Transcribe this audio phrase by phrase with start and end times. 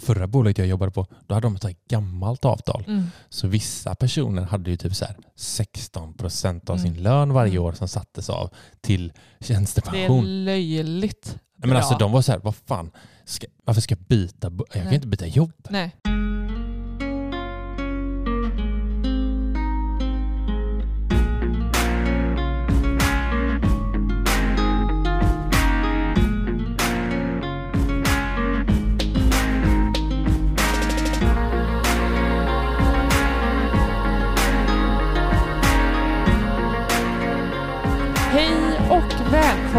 [0.00, 2.84] Förra bolaget jag jobbade på, då hade de ett gammalt avtal.
[2.86, 3.04] Mm.
[3.28, 6.94] Så vissa personer hade ju typ så här 16 procent av Mm.
[6.94, 7.62] sin lön varje Mm.
[7.64, 10.44] år som sattes av till Det är tjänstepension.
[10.44, 11.78] löjligt Nej, men bra.
[11.78, 12.90] alltså de var så här, vad fan,
[13.24, 14.50] ska, varför ska jag byta?
[14.58, 14.94] Jag kan Nej.
[14.94, 15.52] inte byta jobb.
[15.70, 15.96] Nej.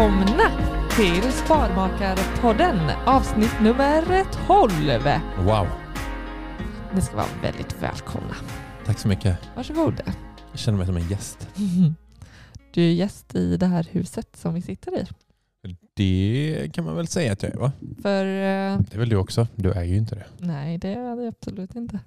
[0.00, 0.50] Välkomna
[0.90, 5.46] till Sparmakarpodden avsnitt nummer 12.
[5.46, 5.66] Wow,
[6.94, 8.34] Ni ska vara väldigt välkomna.
[8.86, 9.38] tack så mycket.
[9.56, 10.02] Varsågod.
[10.50, 11.48] Jag känner mig som en gäst.
[12.74, 15.06] Du är gäst i det här huset som vi sitter i.
[15.94, 17.72] Det kan man väl säga att jag är va?
[18.02, 19.46] För eh, Det är väl du också?
[19.54, 20.26] Du äger ju inte det.
[20.38, 21.98] nej, det är jag absolut inte.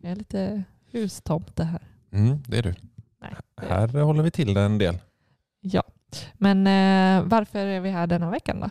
[0.00, 1.82] Jag är lite hustomte här.
[2.12, 2.74] Mm, det är du.
[3.20, 4.98] Nej, det- Här håller vi till en del.
[5.60, 5.82] Ja,
[6.38, 8.70] men eh, varför är vi här denna veckan då?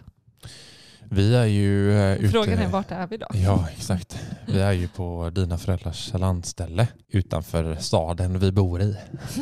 [1.14, 2.28] Vi är ju eh, ute...
[2.30, 3.28] Frågan är vart är vi då?
[3.34, 4.20] Ja, exakt.
[4.46, 8.98] Vi är ju på dina föräldrars landställe utanför staden vi bor i,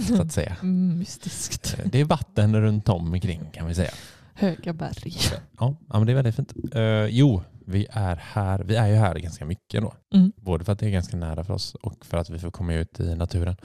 [0.08, 0.56] så att säga.
[0.62, 1.78] Mm, mystiskt.
[1.86, 3.92] Det är vatten runt om omkring kan vi säga.
[4.34, 5.14] Höga berg.
[5.60, 6.54] Ja, men det är väldigt fint.
[6.76, 8.60] Eh, jo, vi är här.
[8.60, 9.94] Vi är ju här ganska mycket då.
[10.14, 10.31] Mm.
[10.38, 12.74] Både för att det är ganska nära för oss och för att vi får komma
[12.74, 13.56] ut i naturen.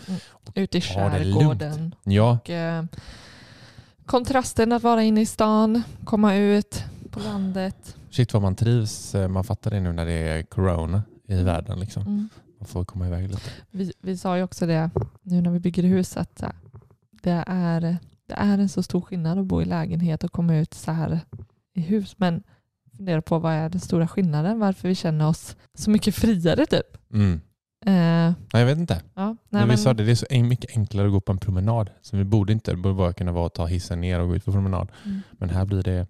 [0.54, 0.84] I det är lugnt.
[0.84, 1.94] skärgården.
[2.04, 2.84] Ja, Och, eh,
[4.06, 7.96] kontrasten att vara inne i stan, komma ut på landet.
[8.10, 9.14] shit vad man trivs.
[9.14, 11.80] Eh, Man fattar det nu när det är corona i världen.
[11.80, 12.02] Liksom.
[12.02, 12.28] Mm.
[12.58, 13.50] Man får komma iväg lite.
[13.70, 14.90] Vi, vi sa ju också det
[15.22, 16.44] nu när vi bygger hus att
[17.22, 17.80] det är,
[18.26, 21.20] det är en så stor skillnad att bo i lägenhet och komma ut så här
[21.74, 22.14] i hus.
[22.18, 22.42] Men
[22.96, 24.58] fundera på vad är den stora skillnaden?
[24.58, 27.12] Varför vi känner oss så mycket friare typ.
[27.12, 27.40] Mm.
[27.86, 29.02] Eh, Nej, jag vet inte.
[29.14, 31.38] ja, nej, men vi sa det, det är så mycket enklare att gå på en
[31.38, 31.90] promenad.
[32.02, 34.36] Så vi borde inte, det borde bara kunna vara att ta hissen ner och gå
[34.36, 34.88] ut på promenad.
[35.04, 35.20] Mm.
[35.32, 36.06] Men här blir det,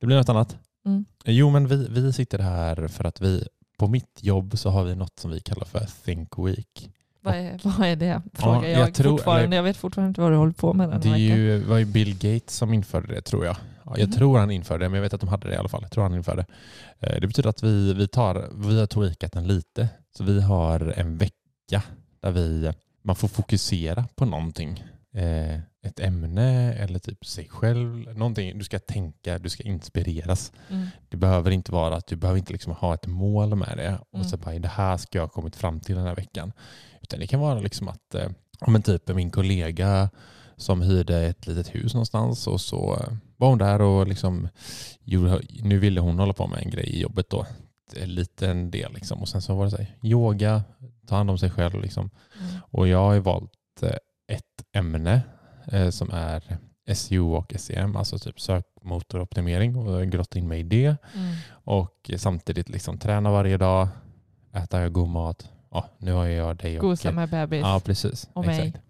[0.00, 0.56] det blir något annat.
[0.86, 1.04] Mm.
[1.24, 3.44] Jo, men vi, vi sitter här för att vi,
[3.78, 6.90] på mitt jobb så har vi något som vi kallar för Think Week.
[7.20, 8.22] vad, är, vad är det?
[8.34, 9.44] Frågar jag jag, tror- fortfarande.
[9.44, 11.78] eller- jag vet fortfarande inte vad du håller på med den Det är ju, var
[11.78, 13.56] ju Bill Gates som införde det tror jag.
[13.84, 14.16] Ja, jag Mhm.
[14.16, 15.82] tror han införde det, men jag vet att de hade det i alla fall.
[15.82, 16.44] Jag tror han införde
[17.00, 17.06] det.
[17.06, 19.88] Eh, Det betyder att vi, vi, tar, vi har tweakat den lite.
[20.16, 21.82] Så vi har en vecka
[22.20, 22.72] där vi,
[23.02, 24.84] man får fokusera på någonting.
[25.14, 25.54] Eh,
[25.84, 28.18] ett ämne eller typ sig själv.
[28.18, 28.58] Någonting.
[28.58, 30.52] Du ska tänka, du ska inspireras.
[30.70, 30.86] Mm.
[31.08, 33.98] Det behöver inte vara att du behöver inte liksom ha ett mål med det.
[34.10, 34.28] Och Mm.
[34.28, 36.52] så bara, det här ska jag ha kommit fram till den här veckan.
[37.02, 38.30] Utan det kan vara liksom att eh,
[38.66, 40.10] men typ min kollega
[40.62, 44.48] som hyrde ett litet hus någonstans och så eh, var hon där och liksom,
[45.62, 47.46] nu ville hon hålla på med en grej i jobbet då.
[47.96, 49.22] En liten del liksom.
[49.22, 50.62] Och sen så var det så här, yoga,
[51.06, 52.10] ta hand om sig själv liksom.
[52.40, 52.60] Mm.
[52.70, 53.88] Och jag har ju valt eh,
[54.28, 55.22] ett ämne
[55.66, 56.58] eh, som är
[56.94, 60.96] SEO och SEM, alltså typ sökmotoroptimering och grottat in mig i det.
[61.14, 61.34] Mm.
[61.50, 63.88] Och samtidigt liksom träna varje dag,
[64.52, 65.48] äta god mat.
[65.70, 66.82] Ja, nu har jag dig och...
[66.82, 67.60] Gosa med bebis.
[67.60, 68.28] Ja, precis.
[68.32, 68.68] Och mig.
[68.68, 68.84] Exakt.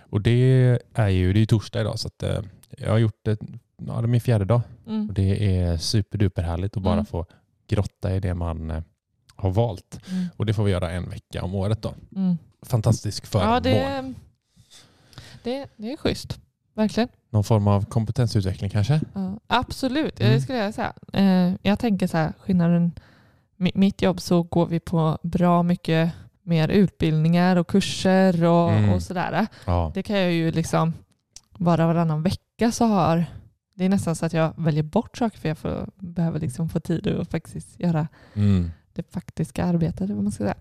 [0.00, 2.42] Och det är ju det är torsdag idag så att, eh,
[2.78, 3.40] jag har gjort ett
[3.86, 4.60] ja, det är min fjärde dag.
[4.86, 5.08] Mm.
[5.08, 7.06] Och det är superduper härligt att bara Mm.
[7.06, 7.26] få
[7.68, 8.82] grotta i det man eh,
[9.36, 10.00] har valt.
[10.10, 10.26] Mm.
[10.36, 11.94] Och det får vi göra en vecka om året då.
[12.16, 12.38] Mm.
[12.62, 13.48] Fantastisk förmån.
[13.48, 14.14] Ja, det,
[15.42, 16.40] det, det är schysst.
[16.74, 17.08] Verkligen.
[17.30, 19.00] Någon form av kompetensutveckling kanske?
[19.14, 20.32] Ja, absolut, Mm.
[20.32, 20.92] det skulle jag säga.
[21.12, 22.92] Eh, jag tänker så här, skillnaden,
[23.56, 28.90] mi- mitt jobb så går vi på bra mycket mer utbildningar och kurser och, Mm.
[28.92, 29.46] och sådär.
[29.66, 29.90] Ja.
[29.94, 30.92] Det kan jag ju liksom,
[31.58, 33.24] bara varannan vecka så har,
[33.74, 36.80] det är nästan så att jag väljer bort saker för jag får, behöver liksom få
[36.80, 38.70] tid att faktiskt göra Mm.
[38.92, 40.54] det faktiska arbetet, vad man ska säga.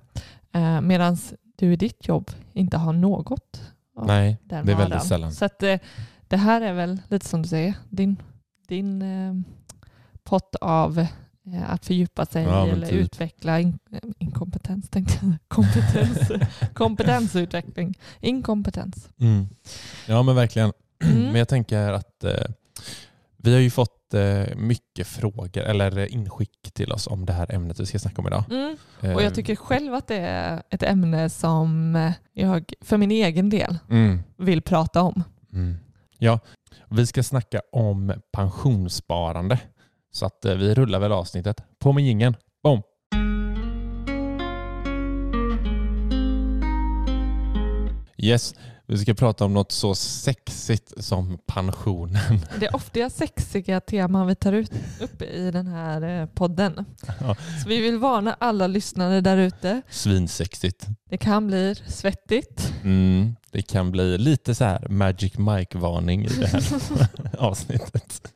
[0.52, 1.18] Eh, Medan
[1.58, 3.62] du i ditt jobb inte har något
[4.06, 5.06] Nej, den det är väldigt varan.
[5.06, 5.32] sällan.
[5.32, 5.80] Så att, eh,
[6.28, 8.18] det här är väl lite som du säger, din,
[8.68, 9.34] din eh,
[10.24, 11.06] pott av
[11.68, 12.96] att fördjupa sig Ja, eller typ.
[13.00, 14.90] utveckla in, eh, inkompetens.
[15.48, 16.32] Kompetens,
[16.74, 19.10] kompetensutveckling, inkompetens.
[19.20, 19.48] Mm.
[20.08, 20.74] Ja men verkligen.
[21.04, 21.24] Mm.
[21.24, 22.34] Men jag tänker att eh,
[23.38, 27.56] vi har ju fått eh, mycket frågor eller eh, inskick till oss om det här
[27.56, 28.44] ämnet vi ska snacka om idag.
[28.52, 28.78] Mm.
[29.02, 33.12] Eh, Och jag tycker själv att det är ett ämne som eh, jag för min
[33.12, 34.20] egen del Mm.
[34.38, 35.24] vill prata om.
[35.54, 35.78] Mm.
[36.18, 36.40] Ja,
[36.90, 39.60] vi ska snacka om pensionssparande.
[40.12, 41.64] Så att eh, vi rullar väl avsnittet.
[41.80, 42.36] På med jingeln.
[42.64, 42.82] Boom!
[48.18, 48.56] Yes,
[48.90, 52.46] vi ska prata om något så sexigt som pensionen.
[52.60, 56.86] Det är ofta sexiga teman vi tar ut, upp i den här eh, podden.
[57.20, 57.36] Ja.
[57.64, 59.82] Så vi vill varna alla lyssnare där ute.
[59.90, 60.88] Svinsexigt.
[61.10, 62.74] Det kan bli svettigt.
[62.84, 66.64] Mm, det kan bli lite så här Magic Mike-varning i det här
[67.38, 68.34] avsnittet.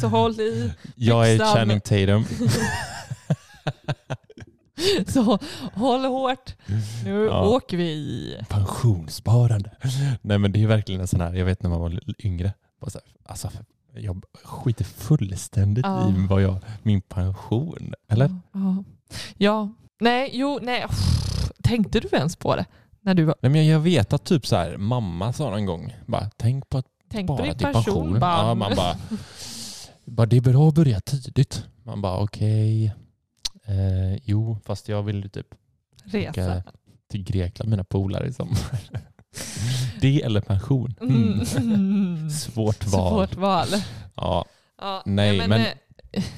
[0.00, 0.72] Så håll i.
[0.94, 1.38] Jag är.
[1.38, 2.24] Channing Tatum.
[5.08, 5.38] Så
[5.74, 6.54] håll hårt.
[7.04, 7.48] Nu Ja.
[7.48, 8.36] åker vi.
[8.48, 9.70] Pensionssparande.
[10.22, 12.90] Nej men det är verkligen en sån här, jag vet när man var yngre, bara
[12.90, 13.50] så här, alltså,
[13.96, 16.08] jag skiter fullständigt Ja.
[16.10, 17.94] i vad jag, min pension.
[18.08, 18.30] Eller?
[18.52, 18.84] Ja.
[19.36, 19.68] ja.
[20.00, 20.84] Nej, jo, nej.
[21.62, 22.64] Tänkte du ens på det?
[23.00, 23.34] När du var...
[23.40, 26.78] Nej, men jag vet att typ så här, mamma sa någon gång, bara, tänk på
[26.78, 27.84] att Tänk på spara din till pension.
[27.84, 28.20] pensionen.
[28.20, 28.36] bara.
[28.48, 28.96] Ja, man bara,
[30.04, 31.64] bara, det är bra att börja tidigt.
[31.82, 32.94] Man bara okej,
[33.66, 35.54] eh, jo fast jag vill ju typ
[36.04, 36.62] Resa.
[37.10, 38.58] till Grekland, mina polare i sommar.
[40.00, 40.94] det eller pension?
[41.00, 41.40] Mm.
[41.56, 42.30] Mm.
[42.30, 43.10] Svårt val.
[43.28, 43.68] Svårt val.
[44.14, 44.44] Ja,
[44.80, 45.66] Ja, Nej, men- eh,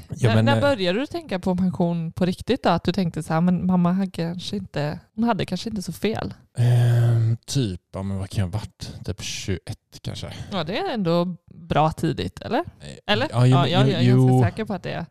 [0.08, 2.68] ja, när, men, när eh, började du tänka på pension på riktigt då?
[2.68, 5.92] Att du tänkte så här, men mamma hade kanske inte, hon hade kanske inte så
[5.92, 6.34] fel.
[6.58, 9.04] Ehm, typ, ja, men vad kan jag ha varit?
[9.04, 9.60] Typ 21
[10.00, 10.32] kanske.
[10.52, 12.64] Ja, det är ändå bra tidigt, eller?
[13.06, 13.28] Eller?
[13.32, 15.06] Ja, jo, ja, men- jag, jo, jag är ganska säker på att det är.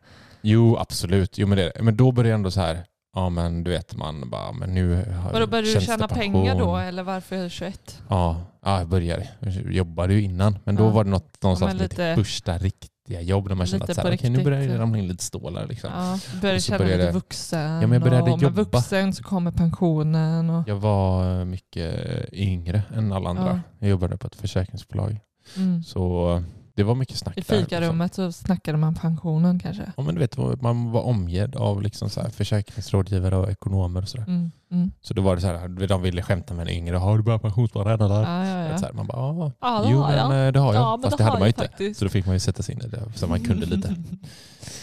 [0.48, 1.38] Jo, absolut.
[1.38, 2.84] Jo, men, det, men då började jag ändå så här,
[3.14, 6.76] ja men du vet man bara, men nu har Vadå, började du tjäna pengar då
[6.76, 8.02] eller varför 21?
[8.08, 9.28] Ja, ja, jag började.
[9.40, 10.90] Jag jobbade ju innan, men då Ja.
[10.90, 14.14] var det något, någonstans mitt lite- första riktiga jobb där man kände att så här,
[14.14, 15.66] okej, nu börjar det ramla in lite stålar.
[15.66, 15.90] Liksom.
[15.94, 17.60] Ja, började känna började- lite vuxen.
[17.72, 18.56] Ja, men jag började och jobba.
[18.56, 20.50] Med vuxen så kommer pensionen.
[20.50, 21.94] Och, Jag var mycket
[22.32, 23.46] yngre än alla andra.
[23.46, 23.60] Ja.
[23.78, 25.20] Jag jobbade på ett försäkringsbolag.
[25.56, 25.82] mm.
[25.82, 26.42] Så
[26.76, 27.56] det var mycket snack I liksom.
[27.58, 29.92] fikarummet så snackade man pensionen kanske.
[29.96, 34.08] Ja, men du vet, man var omgedd av liksom så här försäkringsrådgivare och ekonomer och
[34.08, 34.24] sådär.
[34.28, 34.50] Mm.
[34.70, 34.90] Mm.
[35.00, 36.96] Så då var det så här, de ville skämta med en yngre.
[36.96, 38.10] Har du börjat pensionsspara redan?
[38.10, 38.78] eller?" Ja, ja, ja.
[38.78, 40.28] Så här, man bara, ja, Ja, jo har jag.
[40.28, 40.82] men eh, det har jag.
[40.82, 41.68] Ja, men Fast det det, hade man ju jag inte.
[41.68, 41.98] faktiskt.
[41.98, 43.94] Så då fick man ju sätta sig in i det så man kunde lite.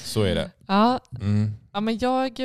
[0.03, 0.49] Så är det.
[0.67, 1.53] Ja, Mm.
[1.73, 2.39] ja men jag,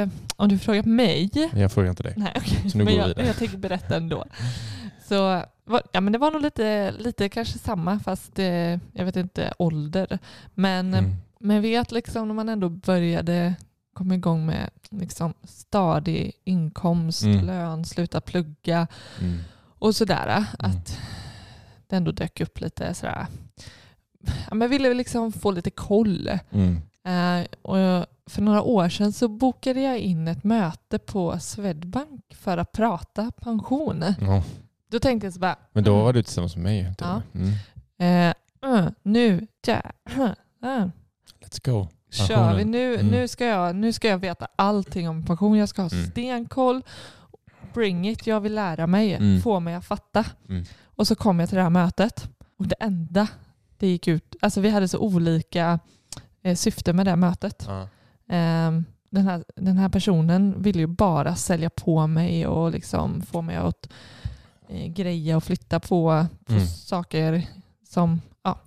[0.00, 1.30] eh, om du frågar mig.
[1.54, 2.14] Jag frågar inte dig.
[2.16, 2.70] Nej, okej.
[2.70, 3.26] Så nu men går vi jag, vidare.
[3.26, 4.24] jag tänker berätta ändå.
[5.08, 9.16] Så, var, ja, men det var nog lite, lite kanske samma fast eh, jag vet
[9.16, 10.18] inte ålder.
[10.54, 11.14] Men, Mm.
[11.40, 13.54] men vet liksom när man ändå började
[13.92, 17.44] komma igång med liksom stadig inkomst, Mm.
[17.46, 18.86] lön, sluta plugga
[19.20, 19.38] Mm.
[19.78, 20.44] och sådär.
[20.58, 20.98] Att
[21.86, 23.26] det ändå dök upp lite sådär.
[24.48, 26.30] Ja, men ville liksom få lite koll.
[26.50, 26.76] Mm.
[27.04, 32.24] Eh, och jag- för några år sedan så bokade jag in ett möte på Swedbank
[32.34, 34.04] för att prata pension.
[34.90, 36.92] Då tänkte jag så bara, Men då var du tillsammans med mig.
[36.98, 37.22] Ja.
[37.34, 38.32] Mm.
[38.64, 39.82] uh, nu ja,
[40.16, 40.26] uh,
[41.40, 41.88] Let's go.
[42.10, 42.64] kör vi.
[42.64, 43.06] Nu, Mm.
[43.06, 45.58] nu, ska jag, nu ska jag veta allting om pension.
[45.58, 46.06] Jag ska ha Mm.
[46.10, 46.82] stenkoll.
[47.74, 49.14] Bring it, jag vill lära mig.
[49.14, 49.40] Mm.
[49.40, 50.24] Få mig att fatta.
[50.48, 50.64] Mm.
[50.84, 52.28] Och så kom jag till det här mötet.
[52.58, 53.28] Och det enda
[53.78, 55.78] det gick ut, alltså vi hade så olika
[56.42, 57.68] eh, syften med det mötet.
[58.28, 63.42] Ehm, den, här, den här personen ville ju bara sälja på mig och liksom få
[63.42, 63.88] mig att
[64.68, 66.66] greja och flytta på, på Mm.
[66.66, 67.46] saker
[67.88, 68.58] som ja,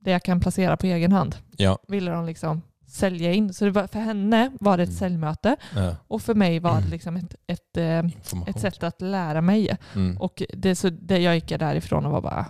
[0.00, 1.36] det jag kan placera på egen hand.
[1.56, 1.78] Ja.
[1.88, 3.54] Ville de liksom sälja in.
[3.54, 4.98] Så var, för henne var det ett Mm.
[4.98, 5.96] säljmöte Ja.
[6.08, 6.90] och för mig var det Mm.
[6.90, 7.98] liksom ett, ett, eh,
[8.46, 9.76] ett sätt att lära mig.
[9.94, 10.16] Mm.
[10.18, 12.46] Och det, så det jag gick därifrån och var bara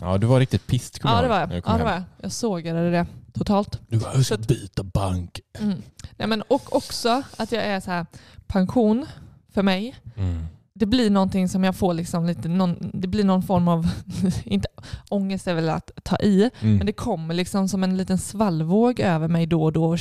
[0.00, 1.48] Ja, du var riktigt pist Ja det var jag.
[1.64, 2.02] kom Ja, det var jag.
[2.20, 3.80] jag sågade det totalt.
[3.88, 5.40] Du bara, jag ska byta bank.
[5.60, 5.82] Mm.
[6.16, 8.06] Nej, men, och också att jag är så här,
[8.46, 9.06] pension
[9.54, 10.46] för mig, Mm.
[10.78, 13.88] Det blir någonting som jag får liksom lite, någon, det blir någon form av,
[14.44, 14.68] inte
[15.08, 16.76] ångest är väl att ta i, Mm.
[16.76, 19.96] men det kommer liksom som en liten svallvåg över mig då och då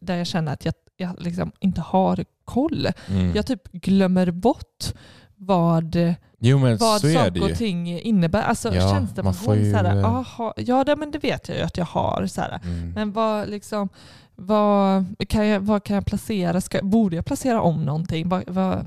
[0.00, 2.88] där jag känner att jag, jag liksom inte har koll.
[3.08, 3.32] Mm.
[3.34, 4.92] Jag typ glömmer bort
[5.36, 5.96] vad,
[6.38, 8.42] Jo vad saker och ting innebär.
[8.42, 11.64] Alltså Ja, tjänstepension, ju, så här, eh, aha, ja det, men det vet jag ju
[11.64, 12.26] att jag har.
[12.26, 12.60] Så här.
[12.64, 12.92] Mm.
[12.92, 13.88] Men vad, liksom,
[14.36, 16.60] vad, kan jag, vad kan jag placera?
[16.60, 18.28] Ska, borde jag placera om någonting?
[18.28, 18.86] Vad, vad,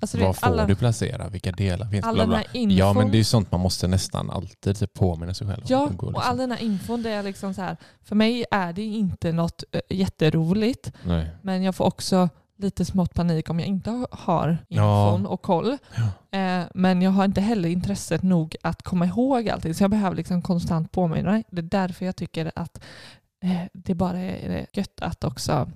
[0.00, 1.28] alltså, Vad får alla, du placera?
[1.28, 2.04] Vilka delar finns?
[2.04, 2.42] all Bla, bla.
[2.52, 5.66] infon, Ja men det är sånt man måste nästan alltid typ påminna sig själv om.
[5.68, 6.30] Ja, går och liksom.
[6.30, 9.64] all den här infon, det är liksom så här, för mig är det inte något
[9.72, 11.30] eh, jätteroligt, Nej.
[11.42, 12.28] men jag får också
[12.58, 15.06] lite smått panik om jag inte ha- har Ja.
[15.08, 15.76] infon och koll.
[16.30, 20.16] Eh, men jag har inte heller intresset nog att komma ihåg allting, så jag behöver
[20.16, 21.44] liksom konstant påminna mig.
[21.50, 22.80] Det är därför jag tycker att
[23.44, 25.70] eh, det bara är gött att också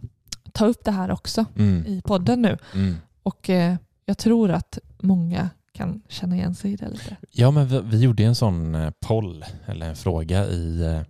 [0.53, 1.87] ta upp det här också Mm.
[1.87, 2.59] i podden nu.
[2.75, 2.97] Mm.
[3.23, 3.75] Och eh,
[4.05, 7.17] jag tror att många kan känna igen sig i det lite.
[7.31, 11.01] Ja men vi, vi gjorde en sån eh, poll, eller en fråga i, eh,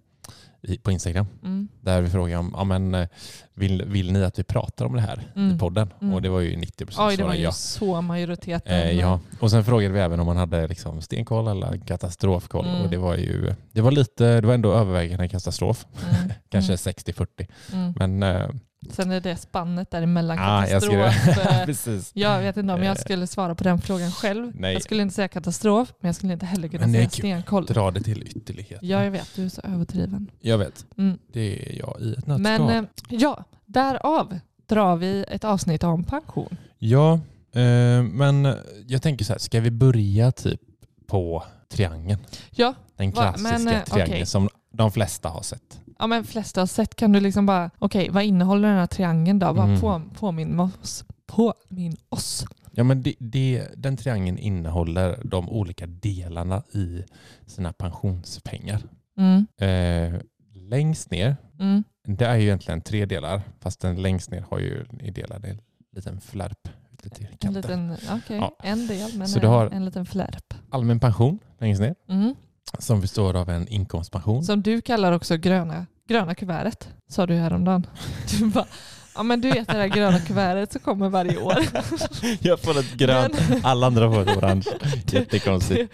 [0.73, 1.27] i, på Instagram.
[1.43, 1.69] Mm.
[1.81, 3.09] Där vi frågade om, ja, men, eh,
[3.55, 5.59] vill, vill ni att vi pratar om det här i Mm.
[5.59, 5.93] podden?
[6.01, 6.15] Mm.
[6.15, 7.53] Och det var ju 90 procent Oj, det var ju ja.
[7.53, 8.73] så majoriteten.
[8.75, 9.21] Eh, ja.
[9.41, 12.67] Och sen frågade vi även om man hade liksom stenkoll eller katastrofkoll.
[12.69, 12.83] Mm.
[12.83, 15.87] Och det var ju det var lite, det var ändå övervägande katastrof.
[16.15, 16.33] Mm.
[16.49, 16.77] Kanske Mm.
[16.77, 17.47] 60-40.
[17.73, 17.95] Mm.
[17.97, 18.49] Men eh,
[18.91, 21.15] Sen är det spannet däremellan ah, jag katastrof.
[21.23, 22.11] skrev, eh, precis.
[22.15, 23.01] jag vet inte om jag Eh.
[23.01, 24.53] skulle svara på den frågan själv.
[24.55, 24.73] Nej.
[24.73, 27.65] Jag skulle inte säga katastrof, men jag skulle inte heller kunna säga stenkoll.
[27.67, 28.79] Dra det till ytterlighet.
[28.83, 29.31] Ja, jag vet.
[29.37, 30.31] Du är så överdriven.
[30.41, 30.87] Jag vet.
[30.99, 31.19] Mm.
[31.33, 32.67] Det är jag i ett nötskal.
[32.67, 36.57] Men eh, ja, därav drar vi ett avsnitt om pension.
[36.79, 37.13] Ja,
[37.53, 38.55] eh, men
[38.87, 40.61] jag tänker så här, ska vi börja typ
[41.07, 42.21] på triangeln?
[42.51, 44.27] Ja, Den Va, klassiska men, eh, triangeln okej.
[44.27, 45.81] som de flesta har sett.
[45.99, 46.97] Ja men flesta har sett.
[46.97, 49.55] Kan du liksom bara, okej, vad innehåller den här triangeln då?
[49.55, 49.81] Bara Mm.
[49.81, 51.05] på, påminn oss.
[51.27, 52.47] Påminn oss.
[52.73, 57.05] Ja, men det, det, den triangeln innehåller de olika delarna i
[57.47, 58.83] sina pensionspengar.
[59.19, 60.21] Mm, Eh,
[60.55, 61.85] längst ner, mm.
[62.07, 65.61] det är ju egentligen tre delar, fast den längst ner har ju i delad en
[65.93, 66.69] liten flärp.
[67.03, 68.57] Lite En liten, okej, Ja.
[68.63, 70.55] en del, men Så du en, har- en liten flärp.
[70.71, 72.35] Allmän pension längst ner, Mm.
[72.79, 74.45] Som består av en inkomstpension.
[74.45, 77.87] Som du kallar också gröna, gröna kuvertet, sa du häromdagen.
[78.39, 78.67] Du bara,
[79.15, 81.57] ja men du vet det där gröna kuvertet som kommer varje år.
[82.41, 84.65] Jag får ett grönt, alla andra får ett orange.
[85.07, 85.93] Jättekonstigt.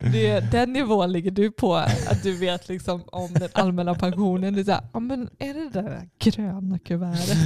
[0.00, 4.54] Det, det, den nivån ligger du på, att du vet liksom om den allmänna pensionen.
[4.54, 7.38] Du säger, ja men är det det där gröna kuvertet?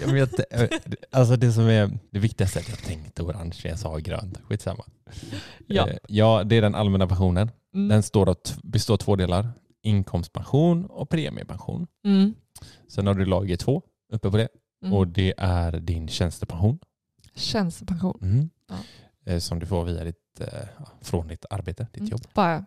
[0.00, 0.40] Jag vet,
[1.12, 4.38] alltså det som är det viktigaste är att jag tänkte orange, jag sa grönt.
[4.48, 4.84] Skitsamma.
[5.66, 5.88] Ja.
[5.88, 7.50] Eh, ja, det är den allmänna pensionen.
[7.74, 7.88] Mm.
[7.88, 9.52] Den står av, består av två delar.
[9.82, 11.86] Inkomstpension och premiepension.
[12.04, 12.34] Mm.
[12.88, 14.48] Sen har du lager två uppe på det.
[14.84, 14.94] Mm.
[14.94, 16.78] Och det är din tjänstepension.
[17.34, 18.18] Tjänstepension.
[18.22, 18.50] Mm.
[18.68, 19.32] Ja.
[19.32, 20.46] Eh, Som du får via ditt, eh,
[20.78, 22.10] ja, från ditt arbete, ditt Mm.
[22.10, 22.20] jobb.
[22.34, 22.64] Bara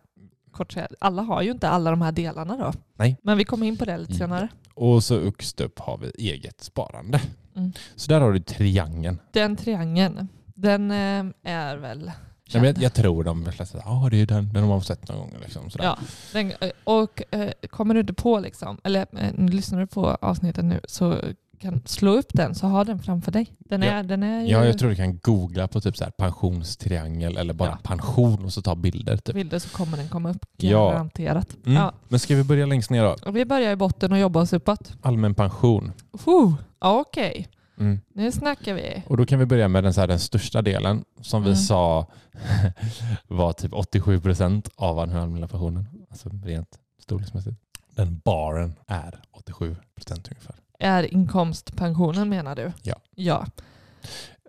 [0.50, 2.72] kort säga, alla har ju inte alla de här delarna då.
[2.96, 3.16] Nej.
[3.22, 4.18] Men vi kommer in på det lite Ja.
[4.18, 4.48] senare.
[4.74, 7.20] Och så högst upp har vi eget sparande.
[7.56, 7.72] Mm.
[7.96, 9.18] Så där har du triangeln.
[9.32, 12.12] Den triangeln, den eh, är väl
[12.52, 14.82] Nej, men jag, jag tror de flesta säger ah, det är den, den har man
[14.82, 15.34] sett någon gång.
[15.42, 15.84] Liksom, sådär.
[15.84, 15.98] Ja,
[16.32, 16.52] den,
[16.84, 21.16] och eh, kommer du inte på, liksom, eller eh, lyssnar du på avsnittet nu, så
[21.60, 23.52] kan slå upp den så har den framför dig.
[23.58, 23.90] Den Ja.
[23.90, 27.36] är, den är ju Ja, jag tror du kan googla på typ så här pensionstriangel
[27.36, 27.78] eller bara Ja.
[27.82, 29.16] pension och så ta bilder.
[29.16, 29.34] Typ.
[29.34, 30.90] bilder så kommer den komma upp Ja.
[30.90, 31.56] garanterat.
[31.66, 31.76] Mm.
[31.76, 31.92] Ja.
[32.08, 33.16] Men ska vi börja längst ner då?
[33.26, 34.92] Och vi börjar i botten och jobbar oss uppåt.
[35.02, 35.92] Allmän pension.
[36.28, 37.48] Uh, Okej,
[37.78, 38.00] Mm.
[38.14, 39.02] nu snackar vi.
[39.06, 41.56] Och då kan vi börja med den, så här, den största delen som vi Mm.
[41.56, 42.06] sa
[43.28, 45.86] var typ 87 procent av den allmänna pensionen.
[46.10, 47.56] Alltså rent storleksmässigt.
[47.94, 50.54] Den baren är 87 procent ungefär.
[50.78, 52.72] Är inkomstpensionen menar du?
[52.82, 52.96] Ja.
[53.14, 53.46] Ja.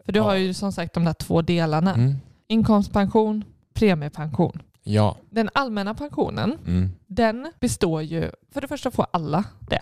[0.05, 0.23] För du Ja.
[0.23, 1.93] har ju som sagt de där två delarna.
[1.93, 2.15] Mm.
[2.47, 3.43] Inkomstpension,
[3.73, 4.61] premiepension.
[4.83, 5.17] Ja.
[5.29, 6.89] Den allmänna pensionen, Mm.
[7.07, 9.81] den består ju, för det första får alla det.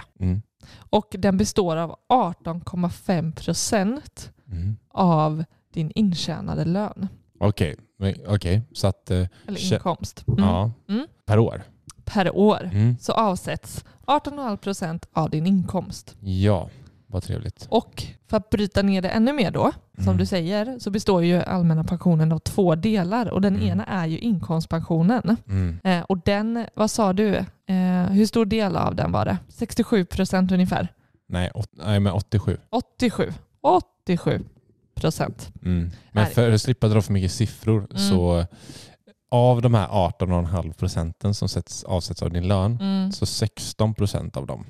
[0.90, 4.78] Och den består av 18,5 procent Mm.
[4.90, 5.44] av
[5.74, 7.08] din intjänade lön.
[7.40, 8.62] Okej, Men- okej.
[8.74, 10.24] så att eh, Eller inkomst.
[10.28, 10.44] Mm.
[10.44, 11.08] ja, Mm.
[11.26, 11.64] per år.
[12.06, 12.98] Per år Mm.
[13.00, 16.16] så avsätts 18,5 procent av din inkomst.
[16.20, 16.70] Ja,
[17.08, 17.68] vad trevligt.
[17.70, 20.18] Och för att bryta ner det ännu mer då, som Mm.
[20.18, 23.30] du säger, så består ju allmänna pensionen av två delar.
[23.30, 23.68] Och den Mm.
[23.68, 25.38] ena är ju inkomstpensionen.
[25.48, 25.80] Mm.
[25.84, 27.36] Eh, och den, vad sa du,
[27.68, 29.38] eh, hur stor del av den var det?
[29.50, 30.88] 67 procent ungefär?
[31.30, 32.58] Nej, åt, nej, men 87.
[32.70, 33.34] 87.
[33.62, 34.44] 87
[34.96, 35.52] procent.
[35.66, 35.90] Mm.
[36.12, 38.10] Men för att slippa dra för mycket siffror Mm.
[38.10, 38.46] så
[39.32, 43.12] av de här 18,5 procenten som sätts, avsätts av din lön Mm.
[43.12, 44.66] så 16 procent av dem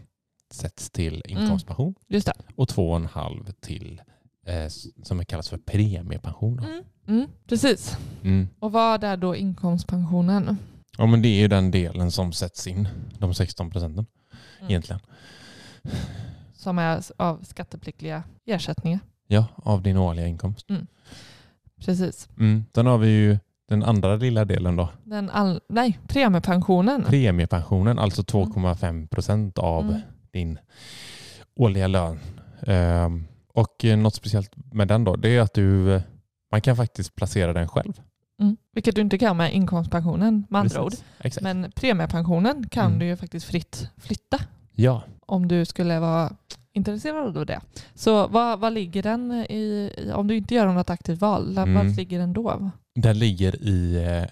[0.54, 2.34] sätts till inkomstpension Just det.
[2.56, 4.02] och 2,5 till
[4.46, 4.68] eh,
[5.04, 6.60] som kallas för premiepension.
[6.60, 6.84] Mm.
[7.08, 7.28] Mm.
[7.48, 7.98] Precis.
[8.24, 8.48] Mm.
[8.60, 10.58] Och vad är då inkomstpensionen?
[10.98, 12.88] Ja, men det är ju den delen som sätts in,
[13.20, 14.06] de 16 procenten
[14.60, 14.70] Mm.
[14.72, 15.00] egentligen.
[16.54, 19.00] Som är av skattepliktiga ersättningar.
[19.28, 20.68] Ja, av din årliga inkomst.
[21.86, 22.30] Precis.
[22.40, 22.66] Mm.
[22.76, 23.38] Sen har vi ju
[23.70, 24.90] den andra lilla delen då.
[25.04, 25.62] Den all...
[25.70, 27.04] Nej, premiepensionen.
[27.04, 30.02] Premiepensionen, alltså 2,5 procent av Mm.
[30.38, 30.60] Din
[31.56, 32.20] årliga lön.
[32.68, 36.02] Ehm, och något speciellt med den då, det är att du,
[36.52, 37.94] man kan faktiskt placera den själv.
[38.42, 38.58] Mm.
[38.74, 40.90] Vilket du inte kan med inkomstpensionen med andra ord.
[40.92, 41.06] Precis.
[41.20, 41.44] Exakt.
[41.44, 43.00] Men premiepensionen kan Mm.
[43.00, 44.38] du ju faktiskt fritt flytta
[44.76, 46.32] Ja, om du skulle vara
[46.74, 47.60] intresserad av det.
[47.96, 51.74] Så vad, vad ligger den i, om du inte gör något aktivt val, Mm.
[51.74, 52.72] vad ligger den då?
[52.96, 54.26] den ligger i eh,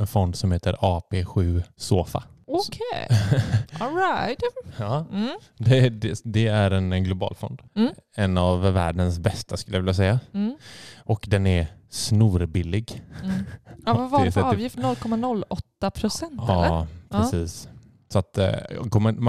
[0.00, 2.24] en fond som heter AP7 Sofa.
[2.54, 3.08] Okej,
[3.80, 4.42] all right.
[4.78, 5.28] Ja, Mm.
[5.58, 7.62] det, det, det är en, en global fond.
[7.74, 7.92] Mm.
[8.16, 10.20] En av världens bästa skulle jag vilja säga.
[10.34, 10.56] Mm.
[11.04, 13.02] Och den är snorbillig.
[13.24, 13.34] Mm.
[13.86, 14.76] Ja, vad var Det det för avgift?
[14.78, 16.54] 0,08 procent eller?
[16.64, 17.68] Ja, precis.
[18.08, 18.54] Så att, eh,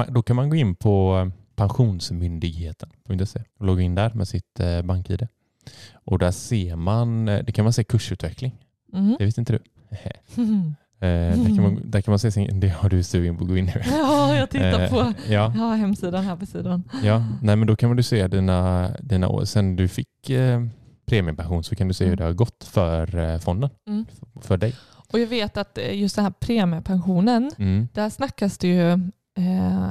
[0.10, 4.82] då kan man gå in på eh, pensionsmyndigheten.se och logga in där med sitt eh,
[4.82, 5.28] bank-id.
[5.94, 8.58] Och där ser man, det kan man se kursutveckling.
[8.94, 9.16] Mm.
[9.20, 9.60] Det visste inte du?
[11.04, 13.50] Eh, där, kan man, där kan man se sin, det har du sugen på att
[13.50, 13.82] gå in nu.
[13.92, 16.84] Ja, jag tittar Eh, på Ja, ja, hemsidan här på sidan.
[17.04, 17.24] ja.
[17.42, 19.46] Nej, men då kan man du se dina, dina år.
[19.46, 20.62] Sen du fick eh,
[21.06, 22.18] premiepension så kan du se hur Mm.
[22.18, 23.70] det har gått för fonden.
[23.88, 24.06] Mm.
[24.42, 24.76] För dig.
[25.14, 27.88] Och jag vet att just den här premiepensionen, Mm.
[27.94, 28.92] där snackas det ju
[29.38, 29.90] eh,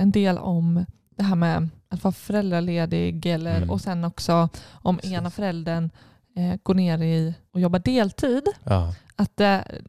[0.00, 0.84] en del om
[1.16, 3.70] det här med att vara föräldraledig eller, Mm.
[3.70, 5.12] och sen också om Precis.
[5.12, 5.90] ena föräldern
[6.36, 8.42] eh, går ner i och jobbar deltid.
[8.64, 8.94] Ja.
[9.16, 9.40] Att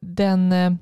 [0.02, 0.74] den eh,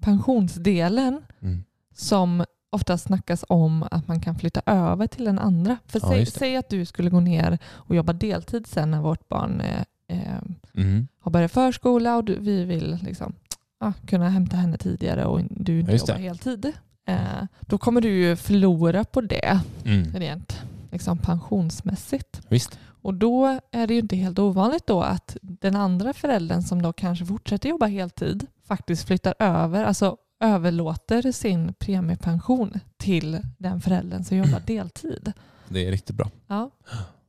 [0.00, 1.64] pensionsdelen Mm.
[1.94, 5.76] som ofta snackas om att man kan flytta över till den andra.
[5.86, 9.28] För Ja, säg, säg att du skulle gå ner och jobba deltid sen när vårt
[9.28, 10.38] barn eh, eh,
[10.76, 11.08] Mm.
[11.20, 13.32] har börjat förskola och du, vi vill liksom,
[13.80, 16.72] ja, kunna hämta henne tidigare och du inte jobbar heltid.
[17.06, 17.16] Eh,
[17.60, 20.12] då kommer du ju förlora på det Mm.
[20.14, 22.40] rent liksom pensionsmässigt.
[22.48, 22.78] Visst.
[23.02, 26.92] Och då är det ju inte helt ovanligt då att den andra föräldern som då
[26.92, 34.36] kanske fortsätter jobba heltid faktiskt flyttar över, alltså överlåter sin premiepension till den föräldern som
[34.36, 35.32] jobbar deltid.
[35.68, 36.30] Det är riktigt bra.
[36.46, 36.70] Ja.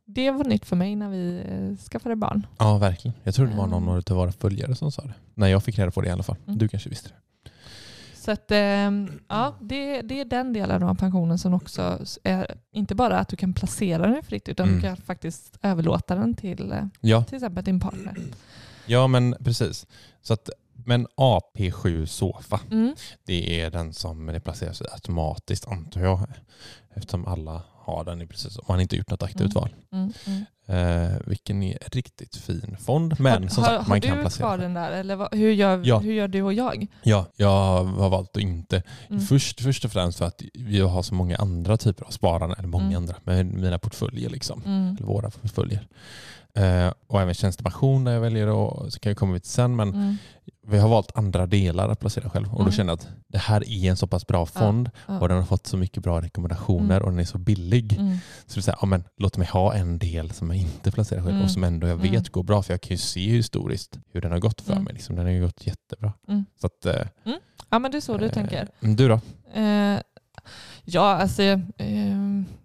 [0.05, 2.47] Det var nytt för mig när vi eh, skaffade barn.
[2.57, 3.15] Ja, verkligen.
[3.23, 3.95] Jag tror det var någon Mm.
[3.95, 5.13] av våra följare som sa det.
[5.33, 6.36] När jag fick reda på det i alla fall.
[6.47, 6.57] Mm.
[6.57, 7.15] Du kanske visste det.
[8.23, 12.95] Så att, ehm, ja, det, det är den delen av pensionen som också är inte
[12.95, 14.75] bara att du kan placera den fritt utan Mm.
[14.81, 18.15] du kan faktiskt överlåta den till eh, Ja, till exempel din partner.
[18.86, 19.88] ja men precis.
[20.21, 20.49] Så att,
[20.86, 22.95] men AP7 Sofa, Mm.
[23.25, 26.19] det är den som det placeras i automatiskt antar jag.
[26.95, 28.58] Eftersom alla har den i precis.
[28.58, 29.54] Om man inte gjort något aktivt Mm.
[29.54, 29.69] val.
[29.91, 30.13] Mm.
[30.28, 30.43] Mm.
[30.65, 33.15] Eh, vilken är riktigt fin fond.
[33.19, 34.58] Men har, som har, sagt, har man du kan kvar placera.
[34.58, 36.00] den där eller vad, hur, gör, Ja.
[36.00, 36.88] hur gör du och jag?
[37.04, 38.84] Ja, jag har valt att inte.
[39.10, 39.22] Mm.
[39.22, 42.67] Först, först och främst för att vi har så många andra typer av sparande, eller
[42.67, 42.98] många Mm.
[42.98, 44.62] andra, med mina portföljer liksom.
[44.98, 45.88] Eller våra portföljer.
[46.56, 49.76] Eh, och även tjänstepension där jag väljer och så kan jag komma till sen.
[49.76, 50.17] Men.
[50.67, 52.47] Vi har valt andra delar att placera själv.
[52.52, 52.71] Och då Mm.
[52.71, 55.19] känner jag att det här är en så pass bra fond ja.
[55.19, 57.04] och den har fått så mycket bra rekommendationer Mm.
[57.04, 57.93] och den är så billig.
[57.99, 58.17] Mm.
[58.45, 61.34] Så så här, ja, men låt mig ha en del som jag inte placerar själv
[61.34, 61.43] Mm.
[61.45, 62.23] och som ändå jag vet Mm.
[62.32, 62.63] går bra.
[62.63, 64.84] För jag kan ju se historiskt hur den har gått för Mm.
[64.84, 64.93] mig.
[64.93, 66.13] Liksom, den har ju gått jättebra.
[66.28, 66.45] Mm.
[66.62, 67.08] Så att, eh,
[67.69, 68.67] Ja men det är så du eh, tänker.
[68.80, 69.19] Du då?
[69.54, 69.99] Eh,
[70.84, 71.62] ja, alltså eh,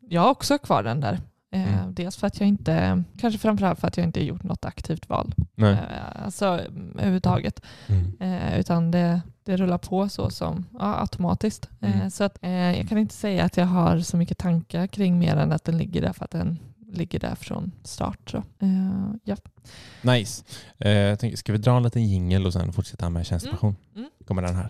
[0.08, 1.18] jag har också kvar den där.
[1.50, 1.94] Eh, Mm.
[1.94, 5.34] Dels för att jag inte, kanske framförallt för att jag inte gjort något aktivt val.
[5.54, 5.72] Nej.
[5.72, 7.62] Eh, alltså mm, överhuvudtaget.
[7.86, 8.16] Mm.
[8.20, 11.68] Eh, utan det, det rullar på så som ja, automatiskt.
[11.80, 12.10] Mm.
[12.10, 15.52] så att, jag kan inte säga att jag har så mycket tankar kring mer än
[15.52, 16.58] att den ligger där för att den
[16.92, 18.30] ligger där från start.
[18.30, 18.42] Så.
[19.24, 19.36] Ja.
[20.02, 20.44] Nice.
[20.78, 23.76] Jag tänker, ska vi dra en liten jingel och sen fortsätta med tjänstepension?
[23.96, 24.08] Mm.
[24.26, 24.68] Kommer den här.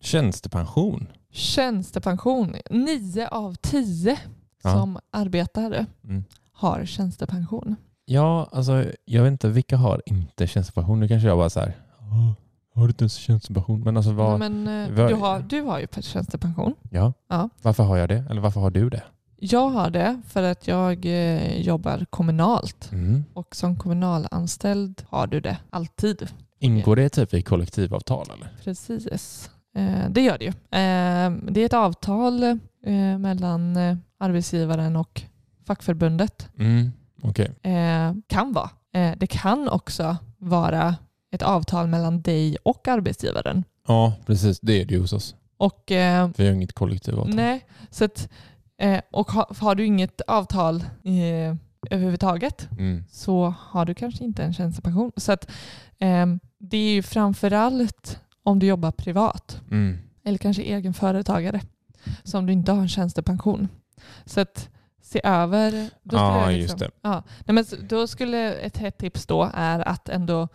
[0.00, 1.06] Tjänstepension.
[1.36, 2.54] Tjänstepension.
[2.70, 4.18] Nio av tio
[4.62, 4.72] Ja.
[4.72, 6.24] som arbetar Mm.
[6.52, 7.76] har tjänstepension.
[8.04, 11.00] Ja, alltså jag vet inte vilka har inte tjänstepension.
[11.00, 12.32] Nu kanske jag bara så här, "Åh,
[12.74, 13.80] har du inte ens tjänstepension?
[13.80, 16.74] Men alltså vad, Men, eh, vad- du, har, du har ju tjänstepension.
[16.90, 17.12] ja.
[17.28, 17.48] Ja.
[17.62, 18.24] varför har jag det?
[18.30, 19.02] Eller varför har du det?
[19.36, 23.24] Jag har det för att jag eh, jobbar kommunalt Mm.
[23.34, 26.28] och som kommunalanställd har du det alltid.
[26.58, 28.52] Ingår det typ i kollektivavtal eller?
[28.64, 29.50] Precis.
[29.76, 30.50] Eh, det gör det ju.
[30.50, 33.76] Eh, det är ett avtal eh, mellan
[34.18, 35.22] arbetsgivaren och
[35.66, 36.48] fackförbundet.
[36.58, 36.92] Mm.
[37.62, 38.70] Eh, kan vara.
[39.16, 40.96] Det kan också vara
[41.30, 43.64] ett avtal mellan dig och arbetsgivaren.
[43.88, 44.60] Ja, precis.
[44.60, 45.34] Det är det ju hos oss.
[45.56, 45.94] Och, Vi
[46.46, 47.34] har inget kollektivavtal.
[47.34, 48.28] nej, så att,
[49.10, 50.84] och ha, har du inget avtal
[51.90, 53.04] överhuvudtaget Mm.
[53.10, 55.12] så har du kanske inte en tjänstepension.
[55.16, 55.50] Så att,
[56.58, 59.98] det är ju framförallt om du jobbar privat Mm.
[60.24, 61.60] eller kanske egen företagare
[62.24, 63.68] som du inte har en tjänstepension.
[64.24, 64.68] Så att
[65.02, 65.90] se över...
[66.02, 66.90] Då Ja, jag just det.
[67.02, 70.48] Ja, nej men då skulle ett hett tips då är att ändå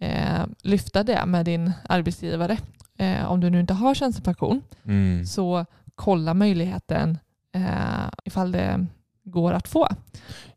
[0.00, 2.58] eh, lyfta det med din arbetsgivare.
[2.98, 5.26] Eh, om du nu inte har tjänstepension Mm.
[5.26, 7.18] så kolla möjligheten
[7.54, 8.86] eh, ifall det
[9.24, 9.88] går att få.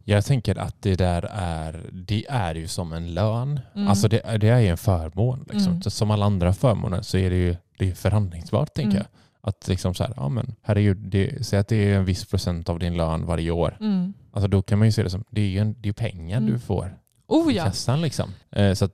[0.04, 3.60] Jag tänker att det där är, det är ju som en lön.
[3.76, 3.88] Mm.
[3.88, 5.46] Alltså det, är- det är ju en förmån.
[5.52, 5.72] Liksom.
[5.72, 5.82] Mm.
[5.82, 8.98] Som alla andra förmåner så är det ju det är förhandlingsbart tänker Mm.
[8.98, 9.50] jag.
[9.50, 12.70] Att liksom så här, ja men herregud, det, säg att det är en viss procent
[12.70, 13.78] av din lön varje år.
[13.80, 14.14] Mm.
[14.34, 16.38] Alltså då kan man ju se det som, det är ju en, det är pengar
[16.38, 16.52] Mm.
[16.54, 17.64] du får Oh i ja.
[17.66, 18.30] kassan liksom.
[18.52, 18.92] Eh, så att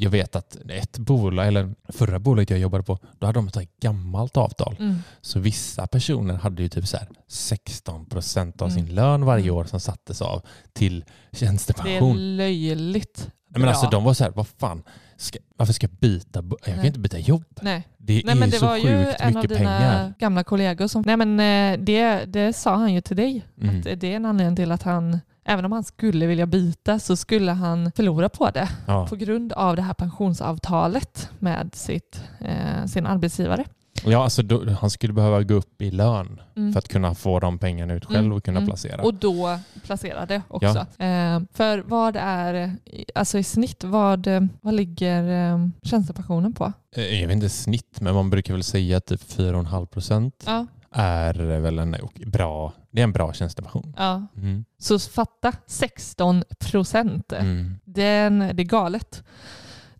[0.00, 3.80] jag vet att ett bolag, eller förra bolaget jag jobbade på, då hade de ett
[3.80, 4.76] gammalt avtal.
[4.78, 4.96] Mm.
[5.20, 8.86] Så vissa personer hade ju typ så här 16 procent av Mm.
[8.86, 9.54] sin lön varje Mm.
[9.56, 12.36] år som sattes av till Det är tjänstepension.
[12.36, 13.70] löjligt Men bra.
[13.70, 14.82] alltså de var så här, vad fan,
[15.16, 16.42] ska, varför ska jag byta?
[16.50, 16.86] Jag kan Nej.
[16.86, 17.44] inte byta jobb.
[17.62, 17.88] Nej.
[17.98, 20.14] Det Nej, är men det så var ju sjukt en av mycket dina pengar.
[20.18, 21.02] gamla kollegor som...
[21.06, 23.44] Nej, men eh, det, det sa han ju till dig.
[23.60, 23.78] Mm.
[23.78, 27.16] Att det är en anledning till att han, även om han skulle vilja byta, så
[27.16, 29.06] skulle han förlora på det Ja.
[29.06, 33.64] på grund av det här pensionsavtalet med sitt, eh, sin arbetsgivare.
[34.04, 36.72] ja, alltså då, han skulle behöva gå upp i lön Mm.
[36.72, 38.68] för att kunna få de pengarna ut själv Mm, och kunna mm.
[38.68, 39.02] placera.
[39.02, 40.78] Och då placera det också.
[41.02, 42.76] Eh, för vad är,
[43.14, 44.26] alltså i snitt, vad,
[44.60, 46.72] vad ligger eh, tjänstepensionen på?
[46.96, 50.66] Eh, Jag vet inte snitt, men man brukar väl säga att typ 4,5 procent Ja,
[50.92, 51.96] är väl en
[52.26, 53.94] bra, det är en bra tjänstepension.
[53.98, 54.26] ja.
[54.36, 54.64] Mm.
[54.78, 57.32] Så fatta 16 procent.
[57.32, 57.74] Mm.
[57.84, 59.24] Den, det är galet.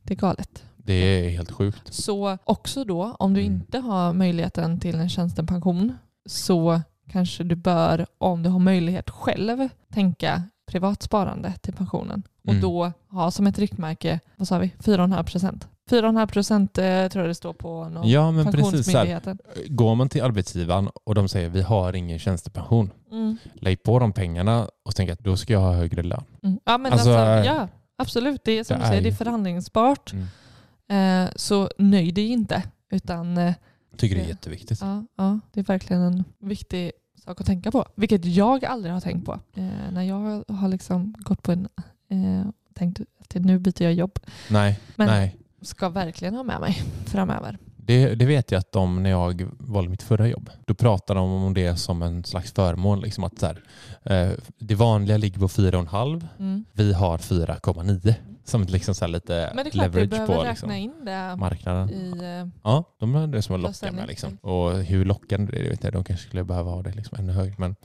[0.03, 0.64] Det är galet.
[0.77, 1.94] Det är helt sjukt.
[1.94, 3.53] Så också då, om du Mm.
[3.53, 9.68] inte har möjligheten till en tjänstepension så kanske du bör, om du har möjlighet själv,
[9.92, 12.22] tänka privat sparande till pensionen.
[12.44, 12.62] Och Mm.
[12.62, 15.68] då ha som ett riktmärke, vad sa vi, 4,5 procent.
[15.88, 18.92] 4,5 procent eh, tror jag det står på någon Ja, men precis.
[18.92, 19.37] Så här,
[19.68, 23.37] går man till arbetsgivaren och de säger vi har ingen tjänstepension, Mm.
[23.55, 26.24] lägg på de pengarna och tänk att då ska jag ha högre lön.
[26.42, 26.61] Mm.
[26.64, 28.40] Ja, men Alltså, alltså, eh, ja, absolut.
[28.44, 30.12] Det är som det du säger, är det är förhandlingsbart.
[30.12, 31.24] Mm.
[31.27, 33.55] Eh, så nöj dig inte, utan eh,
[33.96, 34.81] Tycker det är jätteviktigt.
[34.81, 36.92] Ja, ja, det är verkligen en viktig
[37.24, 37.87] sak att tänka på.
[37.94, 39.33] Vilket jag aldrig har tänkt på.
[39.55, 41.68] Eh, när jag har liksom gått på en...
[42.11, 44.18] Eh, tänkt att nu byter jag jobb.
[44.51, 45.37] Nej, Men nej.
[45.62, 47.59] Ska verkligen ha med mig framöver.
[47.77, 51.31] Det, det vet jag att de, när jag valde mitt förra jobb, då pratade de
[51.33, 53.01] om det som en slags förmån.
[53.01, 53.62] Liksom att så här,
[54.03, 56.64] eh, det vanliga ligger på 4,5, Mm.
[56.73, 58.14] vi har 4,9.
[58.44, 60.92] Som liksom så lite Men det är klart, vi leverage behöver på räkna liksom, in
[61.05, 61.90] det marknaden.
[61.90, 62.12] i...
[62.42, 64.01] Eh, Ja, de är det som är locka Plåtställning.
[64.01, 64.09] med.
[64.09, 64.37] Liksom.
[64.42, 65.92] Och hur lockande det är, det vet jag.
[65.92, 67.55] De kanske skulle behöva ha det liksom ännu högre.
[67.59, 67.77] Men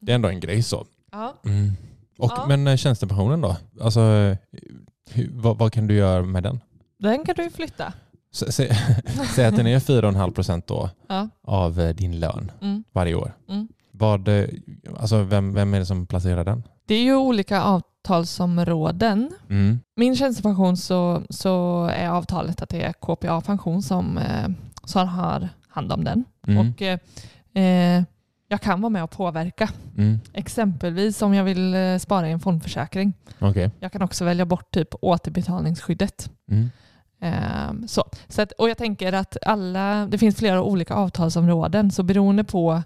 [0.00, 0.86] det är ändå en grej så.
[1.12, 1.34] ja.
[1.44, 1.72] Mm.
[2.18, 2.44] Och, Ja.
[2.48, 3.56] Men eh, tjänstepensionen då?
[3.80, 4.00] Alltså,
[5.10, 6.60] hur, vad, vad kan du göra med den?
[6.98, 7.92] Den kan du flytta.
[9.34, 11.28] Säg att den är 4,5 procent då Ja.
[11.42, 12.84] av eh, din lön Mm.
[12.92, 13.32] varje år.
[13.48, 13.68] Mm.
[13.90, 14.44] Vad, eh,
[14.98, 16.62] alltså vem, vem är det som placerar den?
[16.86, 19.30] Det är ju olika avtalsområden.
[19.50, 19.80] Mm.
[19.96, 24.48] Min tjänstepension så, så är avtalet att det är KPA Pension som, eh,
[24.84, 26.24] som har hand om den.
[26.46, 26.58] Mm.
[26.74, 28.02] Och eh,
[28.48, 29.68] jag kan vara med och påverka.
[29.96, 30.18] Mm.
[30.32, 33.12] Exempelvis om jag vill eh, spara i en fondförsäkring.
[33.38, 33.70] Okej.
[33.80, 36.30] Jag kan också välja bort typ återbetalningsskyddet.
[36.50, 36.70] Mm.
[37.20, 38.04] Ehm, så.
[38.28, 42.82] Så att, och jag tänker att alla, det finns flera olika avtalsområden så beroende på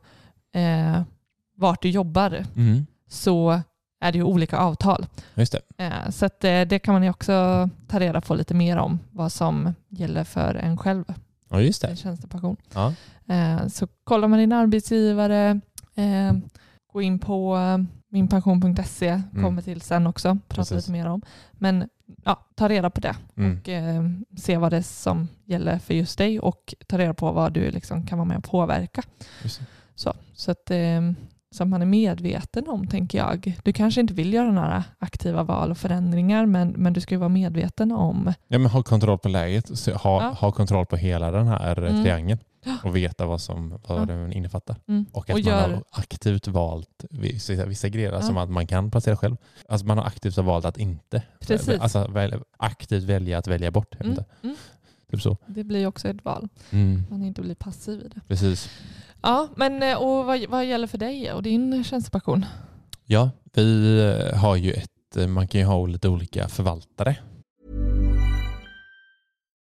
[0.55, 1.03] eh,
[1.57, 2.87] vart du jobbar Mm.
[3.09, 3.61] så
[4.01, 5.07] är det ju olika avtal.
[5.35, 5.85] Just det.
[5.85, 8.99] Eh, så att, eh, det kan man ju också ta reda på lite mer om
[9.11, 11.05] vad som gäller för en själv
[11.49, 11.97] Ja, just det.
[11.97, 12.57] tjänstepension.
[12.75, 12.95] Ja.
[13.31, 15.61] Eh, så kolla med din arbetsgivare,
[15.95, 16.33] eh,
[16.93, 17.59] gå in på
[18.09, 21.23] minpension.se, kommer till sen också, prata lite mer om.
[21.53, 21.89] Men
[22.25, 23.59] ja, ta reda på det Mm.
[23.61, 24.03] och eh,
[24.37, 27.71] se vad det är som gäller för just dig och ta reda på vad du
[27.71, 29.03] liksom kan vara med och påverka.
[29.95, 31.01] Så, så att eh,
[31.53, 33.59] så att man är medveten om, tänker jag.
[33.65, 37.19] Du kanske inte vill göra några aktiva val och förändringar, men, men du ska ju
[37.19, 39.87] vara medveten om Ja, men ha kontroll på läget.
[39.87, 40.29] Ha, Ja.
[40.41, 42.03] ha kontroll på hela den här Mm.
[42.05, 42.39] triangeln.
[42.85, 44.77] Och veta vad, som, vad den innefattar.
[44.89, 48.67] mm, Och att Och man gör- har aktivt valt vissa, vissa grejer som att man
[48.67, 49.37] kan placera själv.
[49.69, 51.23] Alltså man har aktivt valt att inte.
[51.41, 51.81] Precis.
[51.81, 53.95] Alltså väl, aktivt välja att välja bort.
[54.01, 54.57] Mm, mm.
[55.11, 55.37] Typ så.
[55.47, 56.49] Det blir också ett val.
[56.71, 57.03] Mm.
[57.11, 58.21] Man inte blir passiv i det.
[58.29, 58.71] Precis.
[59.23, 62.47] Ja, men eh, och vad, vad gäller för dig och din tjänstepension?
[63.07, 63.99] Ja, vi
[64.33, 67.17] eh, har ju ett, eh, man kan ju ha lite olika förvaltare.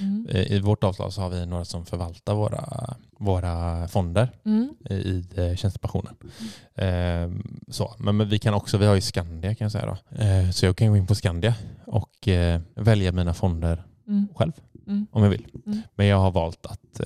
[0.00, 0.26] Mm.
[0.30, 4.74] Eh, I vårt avtal så har vi några som förvaltar våra, våra fonder Mm.
[4.90, 6.14] i eh, tjänstepensionen.
[6.74, 7.30] Eh,
[7.68, 7.94] så.
[7.98, 10.16] Men, men vi kan också, vi har ju Skandia kan jag säga då.
[10.24, 11.54] Eh, så jag kan gå in på Skandia
[11.86, 12.28] och
[12.74, 14.28] välja mina fonder Mm.
[14.34, 14.52] själv
[14.86, 15.06] Mm.
[15.12, 15.46] om jag vill.
[15.66, 15.82] Mm.
[15.94, 17.00] Men jag har valt att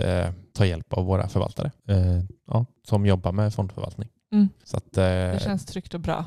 [0.52, 1.70] ta hjälp av våra förvaltare
[2.46, 4.09] ja, som jobbar med fondförvaltning.
[4.33, 4.48] Mm.
[4.64, 6.24] Så att, Det känns tryggt och bra.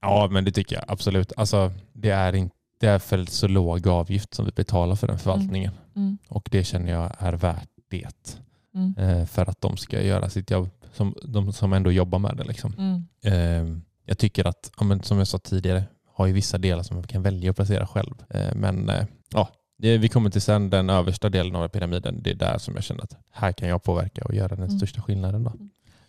[0.00, 1.32] Ja, men det tycker jag absolut.
[1.36, 5.18] Alltså, det, är inte, det är för så låg avgift som vi betalar för den
[5.18, 5.72] förvaltningen.
[5.96, 6.18] Mm.
[6.28, 8.38] Och det känner jag är värt det.
[8.74, 8.94] Mm.
[8.98, 12.44] Eh, för att de ska göra sitt jobb, som, de som ändå jobbar med det.
[12.44, 12.74] Liksom.
[12.78, 13.04] Mm.
[13.24, 14.70] Eh, jag tycker att,
[15.02, 18.14] som jag sa tidigare, har ju vissa delar som man kan välja att placera själv.
[18.30, 18.90] Eh, men
[19.32, 22.22] ja, vi kommer till sen den översta delen av pyramiden.
[22.22, 24.78] Det är där som jag känner att här kan jag påverka och göra den Mm.
[24.78, 25.44] största skillnaden.
[25.44, 25.52] Då.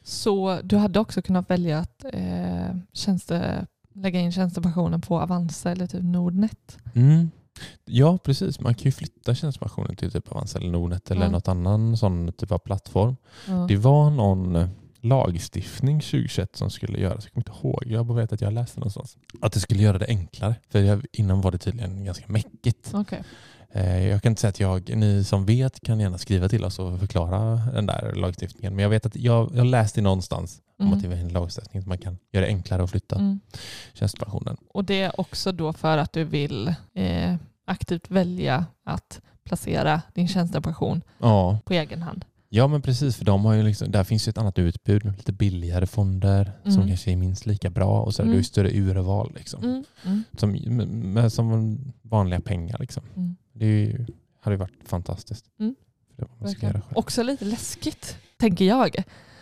[0.03, 5.87] Så du hade också kunnat välja att eh, tjänste, lägga in tjänstepensionen på Avanza eller
[5.87, 6.77] typ Nordnet.
[6.95, 7.31] Mm.
[7.85, 8.59] Ja, precis.
[8.59, 11.29] Man kan ju flytta tjänstepensionen till typ Avanza eller Nordnet eller Ja.
[11.31, 13.15] något annan sån typ av plattform.
[13.47, 13.65] Ja.
[13.67, 14.67] Det var någon eh,
[15.01, 17.23] lagstiftning 2021 som skulle göras.
[17.25, 17.83] Jag kommer inte ihåg.
[17.87, 19.17] Jag bara vet att jag läste någonstans.
[19.41, 20.55] Att det skulle göra det enklare.
[20.69, 22.91] För innan var det tydligen ganska mäckigt.
[22.93, 23.23] Okej.
[23.75, 24.59] Eh, Jag kan inte säga att
[24.89, 28.75] jag, ni som vet kan gärna skriva till oss och förklara den där lagstiftningen.
[28.75, 30.97] Men jag vet att jag, jag läste någonstans om Mm.
[30.97, 33.39] att det är en lagstiftning som man kan göra det enklare att flytta Mm.
[33.93, 34.57] tjänstepensionen.
[34.73, 40.27] Och det är också då för att du vill eh, aktivt välja att placera din
[40.27, 41.59] tjänstepension Ja.
[41.65, 42.25] på egen hand.
[42.49, 45.31] Ja men precis, för de har ju liksom, där finns ju ett annat utbud lite
[45.33, 46.87] billigare fonder som Mm.
[46.87, 48.37] kanske är minst lika bra och så är det Mm.
[48.37, 49.31] ju större urval.
[49.35, 49.63] Liksom.
[49.63, 49.83] Mm.
[50.05, 50.23] Mm.
[50.37, 52.77] Som, med, med, som vanliga pengar.
[52.79, 53.03] Liksom.
[53.55, 53.59] Mm.
[53.59, 54.05] Det är ju,
[54.39, 55.45] hade ju varit fantastiskt.
[55.59, 55.75] Mm.
[56.95, 58.95] Också lite läskigt, tänker jag.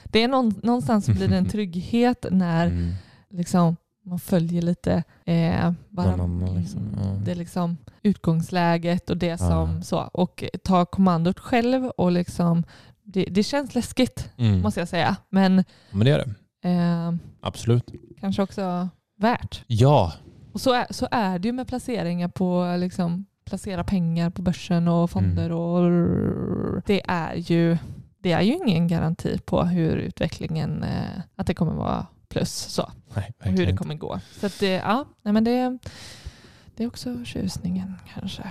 [0.04, 2.94] Det är någon, någonstans blir det en trygghet när Mm.
[3.30, 7.06] liksom, man följer lite eh, bara, annan liksom, ja.
[7.26, 9.82] det är liksom utgångsläget och det som Ja.
[9.82, 9.98] så.
[10.00, 12.64] Och ta kommandot själv och liksom,
[13.04, 14.62] det, det känns läskigt Mm.
[14.62, 15.16] måste jag säga.
[15.30, 16.26] Men Men det gör
[16.62, 16.70] det.
[16.70, 17.92] eh, Absolut.
[18.20, 19.64] kanske också värt.
[19.68, 20.14] Ja,
[20.54, 24.88] Och så är, så är det ju med placeringar på liksom, placera pengar på börsen
[24.88, 25.46] och fonder.
[25.46, 25.58] Mm.
[25.58, 27.78] och Det är ju
[28.20, 32.92] det är ju ingen garanti på hur utvecklingen, eh, att det kommer vara plus så.
[33.16, 33.78] nej, och hur det inte.
[33.78, 34.20] kommer gå.
[34.40, 35.78] Så att det, ja, nej men det,
[36.76, 38.44] det är också tjusningen kanske.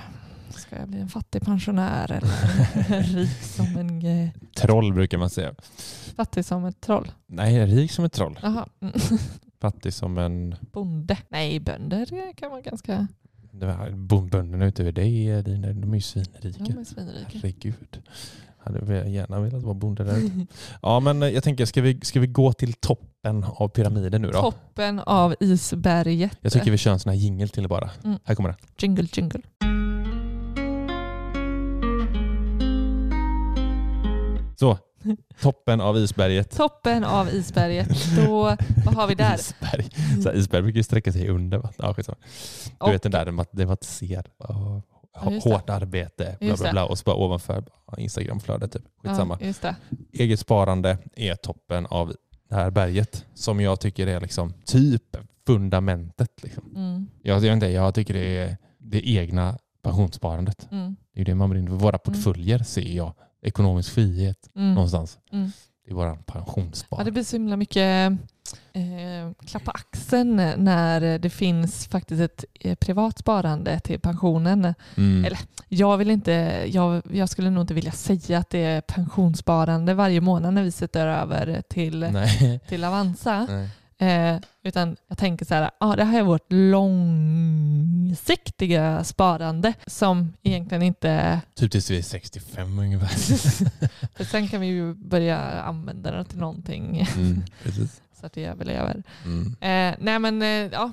[0.49, 5.55] Ska jag bli en fattig pensionär eller rik som en eh, Troll brukar man säga.
[6.17, 7.13] fattig som ett troll?
[7.27, 8.39] Nej, rik som ett troll.
[8.43, 8.69] Jaha.
[9.61, 10.55] Fattig som en...
[10.73, 11.17] Bonde?
[11.29, 13.09] Nej, bönder kan vara ganska...
[14.31, 16.65] Bönderna utöver dig, dina, de är ju svinrika.
[16.65, 17.31] De är svinrika.
[17.33, 18.03] Herregud.
[18.59, 20.47] Hade gärna velat vara bonde där ute.
[20.83, 24.31] Ja, men eh, jag tänker, ska vi, ska vi gå till toppen av pyramiden nu
[24.31, 24.41] då?
[24.41, 26.39] Toppen av isberget.
[26.41, 27.91] Jag tycker vi kör en sån här jingel till bara.
[28.05, 28.19] Mm.
[28.25, 28.59] Här kommer den.
[28.79, 29.41] Jingle jingle.
[34.57, 34.79] Så,
[35.41, 36.57] toppen av isberget.
[36.57, 37.89] Toppen av isberget.
[38.17, 39.35] Då, vad har vi där?
[39.35, 39.89] Isberg.
[40.23, 42.07] Så isberg brukar ju sträcka sig under vattnet.
[42.09, 42.15] Ja.
[42.65, 43.77] Du Och- vet den där, det var-
[45.33, 45.51] just det.
[45.51, 46.85] hårt arbete, bla, bla, bla.
[46.85, 47.65] Och så bara ovanför
[47.99, 48.73] Instagramflödet.
[48.73, 48.83] Typ.
[49.03, 49.39] Skitsamma.
[49.63, 49.75] Ja.
[50.13, 52.15] Eget sparande är toppen av
[52.49, 56.31] det här berget som jag tycker är liksom typ fundamentet.
[56.43, 56.65] Liksom.
[56.77, 60.69] Mm, Jag, jag, inte, jag tycker det är det egna pensionssparandet.
[60.71, 61.77] mm, Det är det man brinner för.
[61.77, 63.15] Våra portföljer ser jag.
[63.43, 65.19] Ekonomisk frihet mm, någonstans.
[65.33, 65.53] mm.
[65.87, 67.05] i våran Ja, pensionsspar.
[67.05, 68.13] det blir så himla mycket
[68.73, 74.75] eh, klapp på axeln när det finns faktiskt ett eh, privat sparande till pensionen.
[74.97, 75.25] Mm.
[75.25, 79.95] eller- Jag, vill inte, jag, jag skulle nog inte vilja säga att det är pensionssparande
[79.95, 82.61] varje månad när vi sätter över till, Nej.
[82.69, 83.47] till Avanza.
[83.51, 83.69] Nej.
[84.01, 86.53] Eh, utan jag tänker så här, ah, det här är vårt
[88.11, 91.41] långsiktiga sparande som egentligen inte...
[91.55, 93.09] Typ tills vi är 65 ungefär.
[94.17, 97.43] För sen kan vi ju börja använda det till någonting Mm,
[98.21, 99.03] så att det överlever.
[99.25, 99.47] Mm.
[99.47, 100.93] Eh, nej men eh, ja,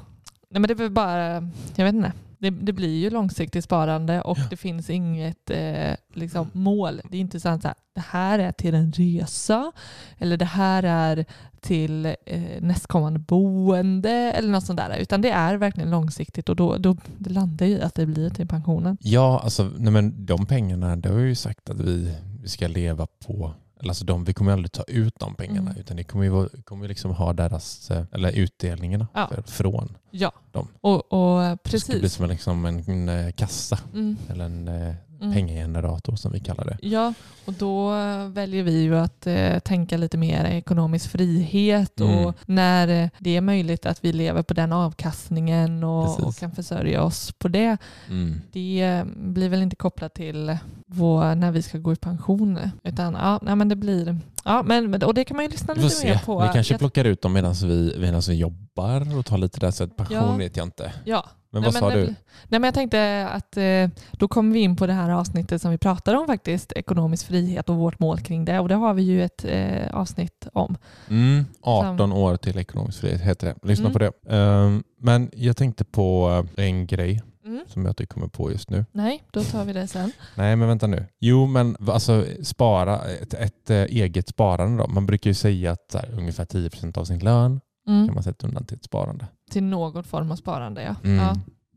[0.50, 1.34] nej, men det är väl bara,
[1.76, 2.12] jag vet inte.
[2.40, 7.02] Det, det blir ju långsiktigt sparande och det finns inget eh, liksom, mål.
[7.10, 7.62] Det är inte så att
[7.96, 9.72] det här är till en resa
[10.18, 11.26] eller det här är
[11.62, 14.98] till eh, nästkommande boende eller något sånt där.
[14.98, 18.48] Utan det är verkligen långsiktigt och då, då det landar ju att det blir till
[18.48, 18.98] pensionen.
[19.02, 22.68] Ja, alltså nej men de pengarna, det har vi ju sagt att vi, vi ska
[22.68, 23.54] leva på.
[23.80, 25.80] Eller alltså de, vi kommer aldrig ta ut de pengarna Mm.
[25.82, 29.30] utan det kommer ju kommer liksom ha deras, eh, eller utdelningarna Ja.
[29.46, 29.98] från.
[30.12, 30.68] Ja, Dem.
[30.82, 32.14] och, och Det ska bli precis.
[32.14, 35.34] som en, liksom en, eh, kassa Mm, eller en eh, mm.
[35.34, 36.78] pengagenerator som vi kallar det.
[36.82, 37.14] Ja,
[37.46, 37.92] och då
[38.28, 42.26] väljer vi ju att eh, tänka lite mer ekonomisk frihet Mm.
[42.26, 47.04] och när det är möjligt att vi lever på den avkastningen och, och kan försörja
[47.04, 47.78] oss på det.
[48.10, 48.42] Mm.
[48.52, 53.14] Det eh, blir väl inte kopplat till vår, när vi ska gå i pension utan
[53.14, 56.14] ja, nej, men det blir, ja, men, och det kan man ju lyssna lite mer
[56.18, 56.20] se.
[56.26, 56.40] på.
[56.42, 59.72] Vi kanske plockar ut dem medan vi, medan vi jobbar och tar lite där.
[59.72, 60.36] Så att pension Ja.
[60.36, 60.94] vet jag inte.
[61.06, 61.26] Ja,
[61.62, 62.08] Men Nej, vad sa det du?
[62.48, 65.72] Nej, men jag tänkte att eh, då kommer vi in på det här avsnittet som
[65.72, 68.60] vi pratade om faktiskt, ekonomisk frihet och vårt mål kring det.
[68.60, 70.78] Och det har vi ju ett eh, avsnitt om.
[71.10, 73.68] Mm, 18 år till ekonomisk frihet heter det.
[73.68, 73.94] Lyssna Mm.
[73.94, 74.36] på det.
[74.36, 77.64] Ehm, men jag tänkte på eh, en grej Mm.
[77.68, 78.86] som jag inte kommer på just nu.
[78.92, 80.12] Nej, då tar vi det sen.
[80.36, 81.06] Nej, men vänta nu.
[81.20, 84.88] Jo, men alltså spara, ett, ett eh, eget sparande då.
[84.90, 88.06] Man brukar ju säga att här, ungefär 10% av sin lön Mm.
[88.08, 89.28] kan man sätta undan till ett sparande.
[89.52, 90.96] Till någon form av sparande, ja.
[91.04, 91.18] Mm.
[91.26, 91.36] ja.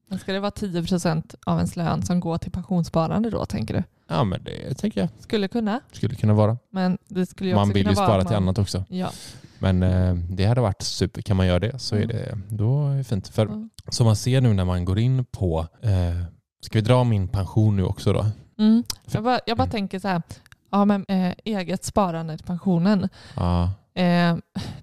[0.09, 3.83] Men ska det vara 10% av ens lön som går till pensionssparande då, tänker du?
[4.09, 6.59] Ja, men det tänker jag Skulle kunna, skulle kunna vara.
[6.70, 8.59] men det skulle ju Man också vill kunna ju vara spara att till man- annat
[8.59, 8.85] också.
[8.88, 9.11] Ja.
[9.59, 11.22] Men eh, det hade varit super.
[11.22, 12.16] Kan man göra det så är Mm.
[12.16, 13.28] det, då är det fint.
[13.28, 13.68] För Ja.
[13.92, 15.90] som man ser nu när man går in på, eh,
[16.61, 18.26] ska vi dra min pension nu också då?
[18.59, 18.85] Mm.
[19.11, 19.70] Jag, bara, jag bara Mm.
[19.72, 20.22] tänker så här,
[20.70, 23.09] ja, men, eh, eget sparande till pensionen.
[23.37, 24.37] Ja, Eh,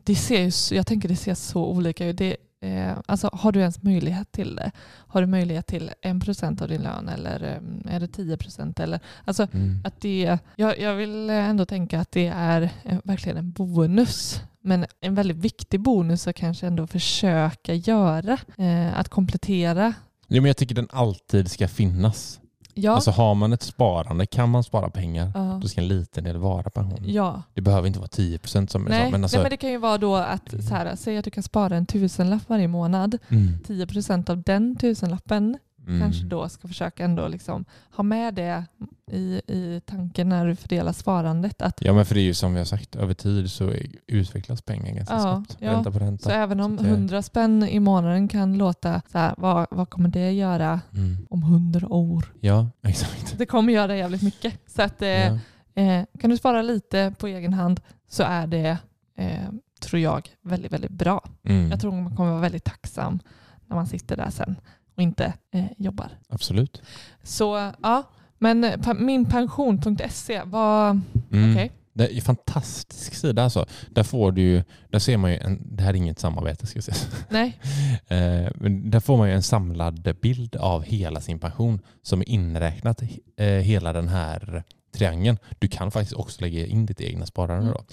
[0.04, 2.18] det ser ju, jag tänker det ser så olika ut.
[2.18, 4.72] Det, eh, alltså, har du ens möjlighet till det?
[5.08, 8.82] Har du möjlighet till 1% av din lön eller eh, är det 10%?
[8.82, 9.82] Eller, alltså, mm.
[9.84, 12.70] att det, jag, jag vill ändå tänka att det är
[13.04, 14.42] verkligen en bonus.
[14.62, 18.38] Men en väldigt viktig bonus att kanske ändå försöka göra.
[18.58, 19.94] Eh, att komplettera.
[20.28, 22.40] ja, men jag tycker den alltid ska finnas.
[22.80, 26.24] Ja, Alltså har man ett sparande, kan man spara pengar, ja, då ska en liten
[26.24, 27.00] del vara pension.
[27.06, 27.42] ja.
[27.54, 29.12] Det behöver inte vara 10% som jag Nej, sa.
[29.12, 31.32] Men alltså, nej, men det kan ju vara då att så här, säg att du
[31.32, 33.18] kan spara en tusenlapp varje månad.
[33.30, 36.00] mm, 10% av den tusenlappen mm.
[36.02, 38.66] kanske då ska försöka ändå liksom ha med det
[39.12, 41.62] i, i tanken när du fördelar sparandet.
[41.62, 43.74] Att, Ja men för det är ju som vi har sagt, över tid så
[44.08, 45.58] utvecklas pengar ganska Ja, snabbt.
[45.60, 45.72] ja.
[45.72, 46.24] Ränta på ränta.
[46.24, 49.90] så även om Så det- 100 spänn i månaden kan låta så här, vad, vad
[49.90, 51.28] kommer det göra Mm.
[51.30, 52.26] om 100 år?
[52.40, 53.38] Ja, exakt.
[53.38, 54.60] Det kommer göra jävligt mycket.
[54.68, 55.40] Så att, eh, Ja.
[55.76, 58.78] eh, kan du spara lite på egen hand så är det,
[59.18, 59.50] eh,
[59.82, 61.24] tror jag, väldigt, väldigt bra.
[61.44, 61.72] Mm.
[61.72, 63.20] Jag tror man kommer vara väldigt tacksam
[63.66, 64.56] när man sitter där sen
[64.98, 66.10] och inte eh, jobbar.
[66.30, 66.82] Absolut.
[67.24, 68.04] Så ja,
[68.38, 70.90] men pa- minpension.se var
[71.32, 71.52] Mm.
[71.54, 71.72] okej.
[71.94, 73.66] Det är en fantastisk sida alltså.
[73.90, 76.78] Där får du ju, där ser man ju, en, det här är inget samarbete ska
[76.78, 76.98] jag säga.
[77.30, 77.60] Nej,
[78.08, 82.30] Eh, men där får man ju en samlad bild av hela sin pension som är
[82.30, 83.02] inräknat
[83.38, 84.64] eh, hela den här
[84.96, 85.38] triangeln.
[85.60, 87.74] Du kan faktiskt också lägga in ditt egna sparande Mm.
[87.74, 87.84] då.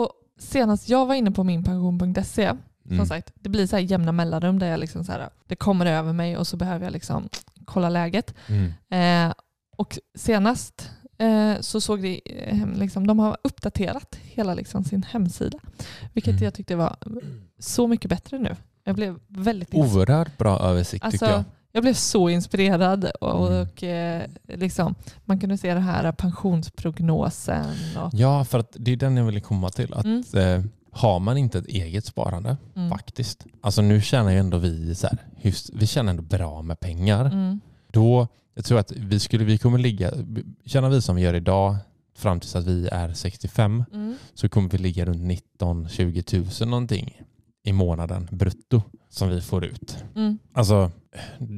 [0.00, 2.52] och senast jag var inne på minpension.se,
[2.92, 3.06] som Mm.
[3.06, 6.12] sagt, det blir så här jämna mellanrum där jag liksom så här, det kommer över
[6.12, 7.28] mig och så behöver jag liksom
[7.64, 8.34] kolla läget.
[8.48, 9.28] Mm.
[9.28, 9.34] Eh,
[9.76, 15.58] och senast eh, så såg det, eh, liksom, de har uppdaterat hela liksom, sin hemsida,
[16.12, 16.44] vilket Mm.
[16.44, 16.96] jag tyckte var
[17.58, 18.56] så mycket bättre nu.
[18.84, 21.44] Jag blev väldigt Oerhört bra översikt Alltså, tycker jag.
[21.72, 23.60] jag blev så inspirerad och, Mm.
[23.62, 27.66] och eh, liksom, man kunde se den här pensionsprognosen.
[27.96, 29.94] Och, Ja, för att det är den jag ville komma till.
[29.94, 30.22] Att, Mm.
[30.34, 33.46] eh, har man inte ett eget sparande, mm, faktiskt.
[33.60, 37.24] Alltså nu tjänar ju ändå vi så här, hyfs, vi tjänar ändå bra med pengar.
[37.24, 37.60] mm,
[37.92, 40.12] Då, jag tror att vi skulle, vi kommer ligga,
[40.64, 41.76] tjänar vi som vi gör idag
[42.16, 47.22] fram tills att vi är 65 mm, så kommer vi ligga runt 19-20 tusen någonting
[47.64, 50.04] i månaden brutto som vi får ut.
[50.16, 50.38] mm.
[50.52, 50.90] Alltså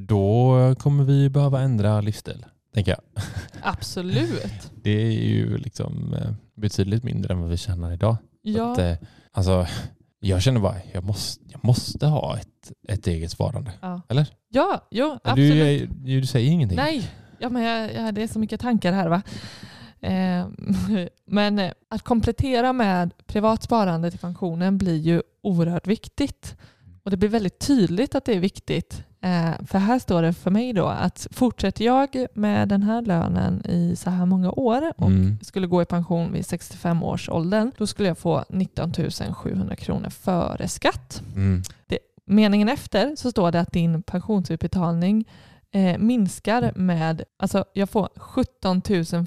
[0.09, 3.23] då kommer vi behöva ändra livsstil, tänker jag.
[3.63, 4.71] Absolut.
[4.83, 8.17] Det är ju liksom, eh, betydligt mindre än vad vi tjänar idag.
[8.43, 8.95] Ja, Att, eh,
[9.35, 9.67] alltså,
[10.21, 13.73] jag känner bara jag måste, jag måste ha ett, ett eget sparande.
[13.81, 14.01] ja.
[14.09, 14.27] Eller?
[14.49, 15.81] ja jo, absolut.
[15.81, 16.77] Du, du, du säger ingenting.
[16.77, 19.09] Nej, ja, men jag, ja, det är så mycket tankar här.
[19.09, 19.23] va.
[20.01, 20.47] Eh,
[21.27, 26.57] men att komplettera med privat sparande till pensionen blir ju oerhört viktigt.
[27.03, 29.05] Och det blir väldigt tydligt att det är viktigt.
[29.25, 33.63] Eh, för här står det för mig då att fortsätter jag med den här lönen
[33.67, 35.39] i så här många år och Mm.
[35.43, 38.93] skulle gå i pension vid 65 års åldern, då skulle jag få 19
[39.35, 41.23] 700 kronor före skatt.
[41.37, 41.63] Mm.
[42.27, 45.25] Meningen efter så står det att din pensionsutbetalning
[45.71, 48.83] eh, minskar med, alltså jag får 17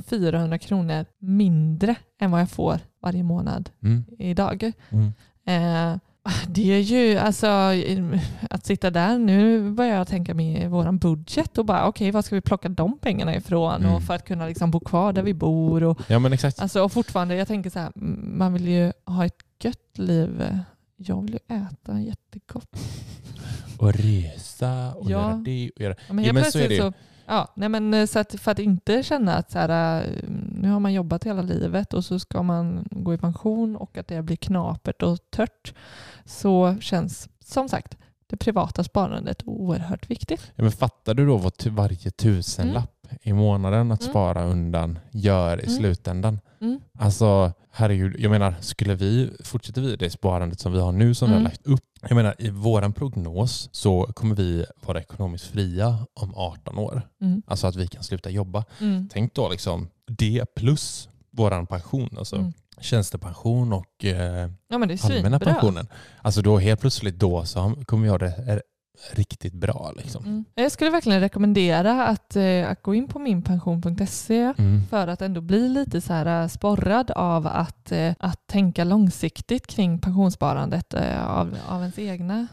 [0.07, 4.05] 400 kronor mindre än vad jag får varje månad Mm.
[4.19, 4.71] idag.
[4.89, 5.13] Mm.
[5.45, 5.99] Eh,
[6.47, 7.47] det är ju alltså
[8.49, 12.35] att sitta där, nu börjar jag tänka med vår budget och bara okej, var ska
[12.35, 13.93] vi plocka de pengarna ifrån Mm.
[13.95, 16.59] och för att kunna liksom bo kvar där vi bor och, Ja men exakt.
[16.59, 20.59] alltså, och fortfarande, jag tänker så här, man vill ju ha ett gött liv.
[20.97, 22.79] Jag vill ju äta jättegott.
[23.77, 25.09] Och resa och Ja.
[25.11, 25.95] göra det och göra...
[26.07, 26.81] Ja, men Ja, men så är det ju.
[26.81, 26.93] så,
[27.27, 30.69] ja, nej men eh, så att för att inte känna att så här, eh, nu
[30.69, 34.21] har man jobbat hela livet och så ska man gå i pension och att det
[34.21, 35.73] blir knapert och tört
[36.25, 37.97] så känns som sagt
[38.27, 40.51] det privata sparandet oerhört viktigt.
[40.55, 44.11] Ja, men fattar du då vad varje tusenlapp i månaden att Mm.
[44.11, 45.75] spara undan gör i Mm.
[45.77, 46.39] slutändan?
[46.61, 46.79] Mm.
[46.99, 51.27] Alltså herregud, jag menar skulle vi, fortsätter vi det sparandet som vi har nu som
[51.29, 51.43] vi Mm.
[51.43, 51.79] har lagt upp.
[52.01, 57.01] Jag menar i våran prognos så kommer vi vara ekonomiskt fria om 18 år.
[57.21, 57.41] Mm.
[57.47, 58.63] Alltså att vi kan sluta jobba.
[58.81, 59.09] Mm.
[59.13, 62.09] Tänk då liksom det plus våran pension.
[62.17, 62.53] Alltså Mm.
[62.81, 65.87] tjänstepension och eh, Ja allmänna pensionen.
[66.21, 68.61] Alltså då helt plötsligt då så kommer vi ha det
[69.13, 69.93] riktigt bra.
[69.97, 70.25] Liksom.
[70.25, 70.45] Mm.
[70.55, 74.81] Jag skulle verkligen rekommendera att, eh, att gå in på minpension.se Mm.
[74.89, 79.67] för att ändå bli lite så här eh, sporrad av att, eh, att tänka långsiktigt
[79.67, 82.47] kring pensionssparandet eh, av, av ens egna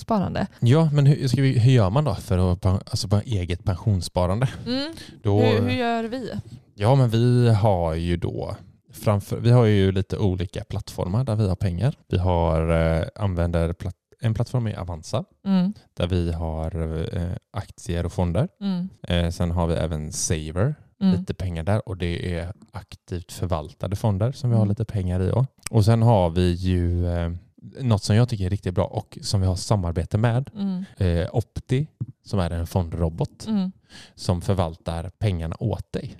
[0.00, 0.46] sparande.
[0.60, 4.48] Ja, men hur, ska vi, hur gör man då för att alltså, på eget pensionssparande?
[4.66, 4.92] Mm.
[5.22, 6.30] Då, Hur, hur gör vi?
[6.74, 8.56] Ja, men vi har ju då
[8.92, 11.94] framför, vi har ju lite olika plattformar där vi har pengar.
[12.08, 15.72] Vi har eh, använder platt, en plattform i Avanza Mm.
[15.94, 18.48] där vi har eh, aktier och fonder.
[18.60, 18.88] Mm.
[19.02, 21.14] Eh, sen har vi även Saver, Mm.
[21.20, 24.68] lite pengar där och det är aktivt förvaltade fonder som vi har Mm.
[24.68, 25.32] lite pengar i.
[25.70, 27.32] Och sen har vi ju eh,
[27.80, 30.50] något som jag tycker är riktigt bra och som vi har samarbete med.
[30.54, 30.84] Mm.
[30.96, 31.86] Eh, Opti
[32.24, 33.72] som är en fondrobot Mm.
[34.14, 36.16] som förvaltar pengarna åt dig.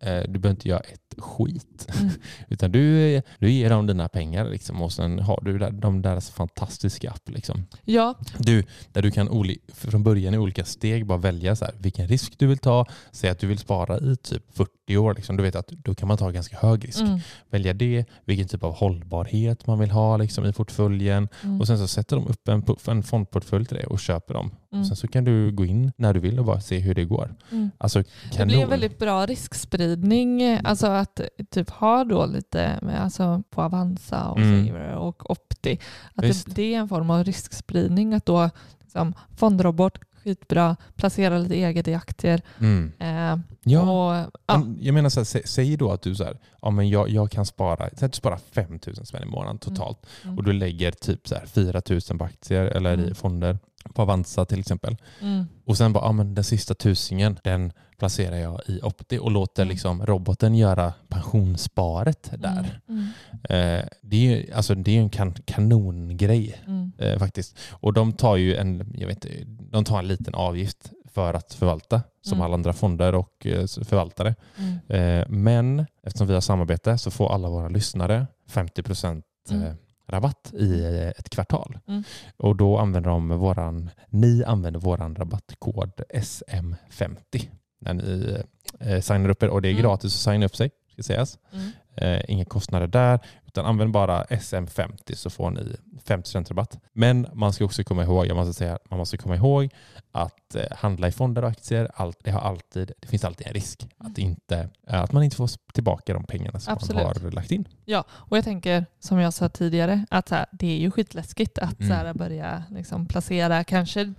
[0.00, 1.88] Eh, Du behöver inte göra ett skit.
[2.00, 2.10] Mm.
[2.48, 6.30] Utan du, du ger dem dina pengar liksom, och sen har du där, de deras
[6.30, 7.28] fantastiska app.
[7.28, 7.66] Liksom.
[7.84, 11.74] Ja, Du, där du kan oli, från början i olika steg bara välja så här,
[11.78, 12.86] vilken risk du vill ta.
[13.12, 15.14] Säg att du vill spara i typ 40 år.
[15.14, 15.36] Liksom.
[15.36, 17.00] Du vet att då kan man ta ganska hög risk.
[17.00, 17.18] mm.
[17.50, 21.28] Välja det, vilken typ av hållbarhet man vill ha liksom, i portföljen.
[21.42, 21.60] Mm.
[21.60, 24.50] Och sen så sätter de upp en, en fondportfölj till dig och köper dem.
[24.72, 24.84] Mm.
[24.84, 27.34] Sen så kan du gå in när du vill och bara se hur det går.
[27.52, 27.70] Mm.
[27.78, 28.02] Alltså
[28.38, 30.58] Det blir en väldigt bra riskspridning.
[30.64, 34.98] Alltså att typ ha då lite med, alltså på Avanza och Mm.
[34.98, 35.78] Och Opti.
[36.14, 36.54] Att det, Visst.
[36.54, 38.14] det är en form av riskspridning.
[38.14, 38.50] Att då
[38.82, 42.42] liksom, fondrobot, skitbra, placera lite eget i aktier.
[42.60, 42.92] Mm.
[42.98, 43.38] Eh,
[43.68, 44.62] Ja, och, ja.
[44.80, 47.30] jag menar så här, sä, säg då att du så här, ja, men jag, jag
[47.30, 50.38] kan spara, att du sparar 5 000 spänn i månaden totalt Mm.
[50.38, 53.08] och du lägger typ så här 4 000 på aktier eller Mm.
[53.10, 53.58] i fonder
[53.94, 54.96] på Avanza till exempel.
[55.20, 55.44] Mm.
[55.64, 59.62] Och sen bara, ja, men den sista tusingen den placerar jag i Opti och låter
[59.62, 59.70] Mm.
[59.72, 62.80] liksom roboten göra pensionssparet där.
[62.88, 63.02] Mm.
[63.42, 66.92] Eh, det är ju alltså, det är en kan, kanongrej Mm.
[66.98, 67.58] eh, faktiskt.
[67.70, 71.54] Och de tar ju en, jag vet inte, de tar en liten avgift för att
[71.54, 72.44] förvalta som Mm.
[72.44, 74.34] alla andra fonder och eh, förvaltare.
[74.58, 75.20] Mm.
[75.20, 79.62] Eh, men eftersom vi har samarbete så får alla våra lyssnare 50 Mm.
[79.62, 79.74] eh,
[80.08, 81.78] rabatt i eh, ett kvartal.
[81.88, 82.02] Mm.
[82.36, 88.36] Och då använder de våran, ni använder våran rabattkod SM50 när ni
[88.80, 89.82] eh, signar upp er och det är Mm.
[89.82, 91.38] gratis att signa upp sig ska sägas.
[91.52, 91.70] Mm.
[91.96, 96.78] Eh, inga kostnader där utan använd bara SM50 så får ni 50% rabatt.
[96.92, 99.68] Men man ska också komma ihåg, jag måste säga, man måste komma ihåg
[100.12, 103.52] att eh, handla i fonder och aktier, allt, det, har alltid, det finns alltid en
[103.52, 107.02] risk att, inte, eh, att man inte får tillbaka de pengarna som Absolut.
[107.04, 107.68] man har lagt in.
[107.84, 111.80] Ja, och jag tänker som jag sa tidigare att här, det är ju skitläskigt att
[111.80, 111.88] Mm.
[111.88, 114.12] så här, börja liksom, placera kanske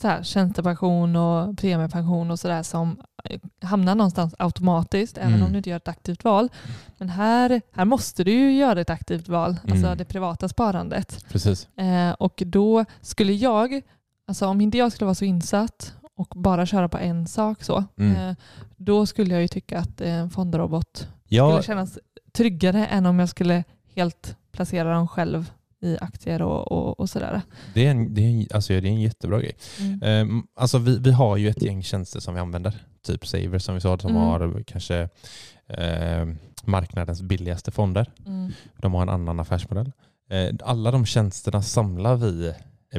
[0.00, 5.46] så här, tjänstepension och premiepension och sådär som eh, hamnar någonstans automatiskt även Mm.
[5.46, 6.48] om du inte gör ett aktivt val.
[6.98, 9.98] Men här, här måste du ju göra ett aktivt val, alltså Mm.
[9.98, 11.24] det privata sparandet.
[11.30, 11.68] Precis.
[11.76, 13.80] Eh, och då skulle jag,
[14.28, 17.84] alltså om inte jag skulle vara så insatt och bara köra på en sak så,
[17.98, 18.16] Mm.
[18.30, 18.36] eh,
[18.76, 21.98] då skulle jag ju tycka att en fondrobot Ja, skulle kännas
[22.32, 25.52] tryggare än om jag skulle helt placera dem själv
[25.86, 27.42] i aktier och, och, och sådär.
[27.74, 29.56] det är, en, det, är en, alltså, det är en jättebra grej.
[29.80, 30.00] Mm.
[30.02, 32.74] Ehm, alltså vi, vi har ju ett gäng tjänster som vi använder.
[33.06, 34.22] Typ Saver som vi sa, som Mm.
[34.22, 35.08] har kanske
[35.68, 36.26] eh,
[36.64, 38.10] marknadens billigaste fonder.
[38.26, 38.52] Mm.
[38.78, 39.92] De har en annan affärsmodell.
[40.30, 42.54] Eh, alla de tjänsterna samlar vi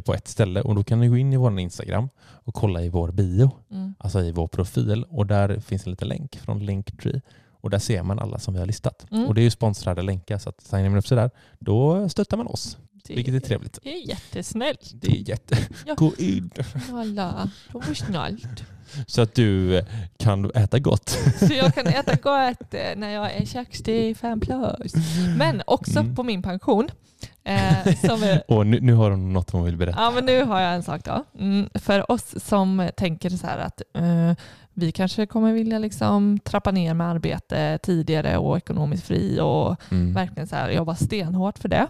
[0.06, 2.90] på ett ställe och då kan ni gå in i vår Instagram och kolla i
[2.90, 3.94] vår bio, Mm.
[4.00, 7.22] alltså i vår profil och där finns en liten länk från Linktree
[7.68, 9.06] och där ser man alla som vi har listat.
[9.12, 9.26] Mm.
[9.26, 12.38] Och det är ju sponsrade länkar så att signar man upp sig där, då stöttar
[12.38, 13.80] man oss, vilket är trevligt.
[13.84, 14.92] Det är jättesnällt.
[14.94, 15.58] Det är jätte...
[15.86, 15.94] Ja.
[15.98, 16.50] Gå in
[16.94, 18.64] Alla, det var snällt.
[19.08, 19.82] så att du
[20.18, 21.10] kan äta gott.
[21.40, 24.94] Så jag kan äta gott eh, när jag är 65 plus.
[25.38, 26.16] Men också Mm.
[26.16, 26.90] på min pension.
[27.44, 30.02] Eh, som Och nu, nu har hon något hon vill berätta.
[30.02, 31.24] ja, men nu har jag en sak då.
[31.40, 34.34] Mm, för oss som tänker så här att eh,
[34.80, 40.14] vi kanske kommer vilja liksom trappa ner med arbete tidigare och ekonomiskt fri och Mm.
[40.14, 41.88] verkligen så här, jobba stenhårt för det.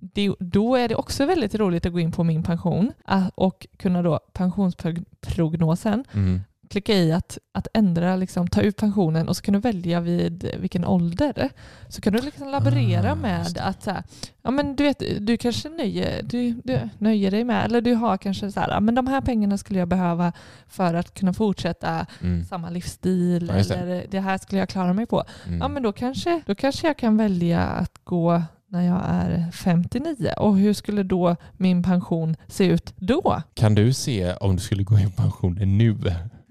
[0.00, 0.34] det.
[0.38, 4.02] Då är det också väldigt roligt att gå in på min pension ah, och kunna
[4.02, 6.40] då pensionsprognosen Mm.
[6.72, 10.50] Klicka i att, att ändra, liksom, ta ut pensionen och så kan du välja vid
[10.58, 11.50] vilken ålder.
[11.88, 14.02] Så kan du liksom laborera Ah, med att så här,
[14.42, 18.16] ja, men du, vet, du kanske nöjer, du, du nöjer dig med, eller du har
[18.16, 20.32] kanske så här, men de här pengarna skulle jag behöva
[20.66, 22.44] för att kunna fortsätta Mm.
[22.44, 23.74] samma livsstil Ja, det.
[23.74, 25.24] eller det här skulle jag klara mig på.
[25.46, 25.58] Mm.
[25.60, 30.32] Ja, men då kanske, då kanske jag kan välja att gå när jag är 59
[30.38, 33.42] och hur skulle då min pension se ut då?
[33.54, 35.96] Kan du se om du skulle gå i pension nu?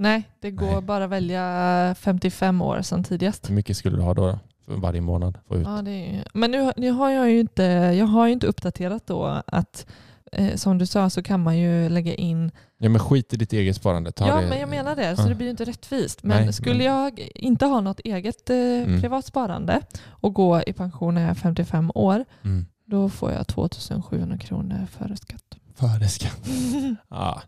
[0.01, 0.81] Nej, det går Nej.
[0.81, 3.49] bara att välja 55 år som tidigast.
[3.49, 4.39] Hur mycket skulle du ha då?
[4.65, 5.37] För varje månad?
[5.47, 5.67] Få ut?
[5.67, 7.63] Ja, det är, men nu, nu har jag ju inte,
[7.97, 9.85] jag har ju inte uppdaterat då att
[10.31, 13.53] eh, som du sa så kan man ju lägga in, Ja men skit i ditt
[13.53, 14.11] eget sparande.
[14.11, 14.47] Ta ja det.
[14.47, 15.27] men jag menar det, så Ja.
[15.29, 16.23] det blir ju inte rättvist.
[16.23, 19.01] Men Nej, skulle men- jag inte ha något eget eh, Mm.
[19.01, 22.65] privat sparande och gå i pension när jag är 55 år, Mm.
[22.85, 25.43] då får jag 2700 kronor före skatt.
[25.75, 26.47] Före skatt.
[27.09, 27.41] ja.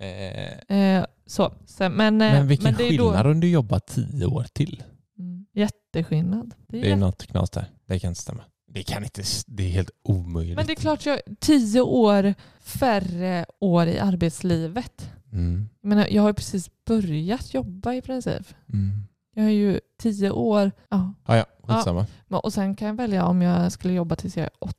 [0.00, 3.78] Eh, Eh, så, så, men, eh, men vilken det är då- skillnad om du jobbar
[3.78, 4.82] tio år till.
[5.18, 6.54] Mm, jätteskillnad.
[6.68, 7.66] Det är Det är jätte- något knas där.
[7.86, 8.42] Det kan inte stämma.
[8.72, 10.56] Det kan inte, det är helt omöjligt.
[10.56, 15.10] Men det är klart, jag, tio år färre år i arbetslivet.
[15.32, 15.68] Mm.
[15.80, 18.46] Jag, menar, jag har ju precis börjat jobba i princip.
[18.72, 19.02] Mm.
[19.34, 20.72] Jag har ju tio år.
[20.88, 21.14] Ja.
[21.24, 22.06] Ah, ja, skitsamma.
[22.26, 24.76] Men- Och sen kan jag välja om jag skulle jobba tills jag är 80.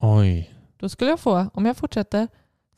[0.00, 0.50] Oj.
[0.76, 2.28] Då skulle jag få, om jag fortsätter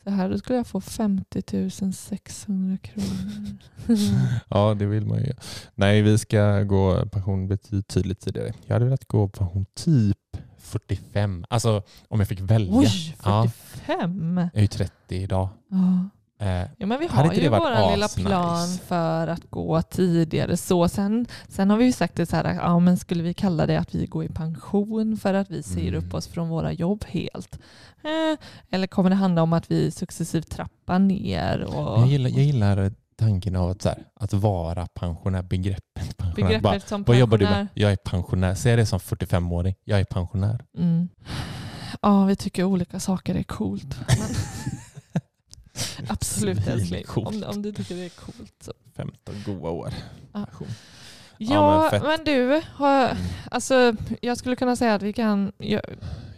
[0.06, 3.56] så här, då skulle jag få 50 600 kronor.
[4.48, 5.32] Ja, det vill man ju.
[5.74, 8.52] Nej, vi ska gå pension betydligt tidigare.
[8.66, 10.18] Jag hade velat gå pension typ
[10.58, 11.44] 45.
[11.50, 12.72] Alltså om jag fick välja.
[12.74, 13.46] Oj, Ja.
[13.56, 14.36] 45?
[14.36, 15.48] Jag är ju 30 idag.
[15.70, 16.08] Ja.
[16.38, 20.56] Eh, Ja, men vi har ju vår lilla plan för att gå tidigare.
[20.56, 23.66] Så sen, sen har vi ju sagt det så här, ja, men skulle vi kalla
[23.66, 26.04] det att vi går i pension för att vi säger Mm.
[26.06, 27.58] upp oss från våra jobb helt?
[28.04, 28.38] Eh,
[28.70, 31.60] eller kommer det handla om att vi successivt trappar ner?
[31.60, 36.34] Och, jag, gillar, jag gillar tanken av att, så här, att vara pensionär, begreppet pensionär.
[36.48, 37.52] begreppet Bara, som vad jobbar du med?
[37.54, 37.68] pensionär.
[37.74, 38.54] Jag är pensionär.
[38.54, 39.74] Säg det som 45-åring.
[39.84, 40.64] Jag är pensionär.
[40.78, 41.08] Mm.
[42.02, 43.96] Ja, vi tycker olika saker är coolt.
[44.08, 44.16] Men...
[46.08, 47.04] Absolut älskling.
[47.14, 48.72] Om, om du tycker det är coolt så.
[48.96, 49.92] 15 goa år.
[50.32, 50.46] Ja.
[51.38, 53.16] Ja, men men, du, har, Mm.
[53.50, 55.52] alltså, jag skulle kunna säga att vi kan...
[55.58, 55.80] Jag,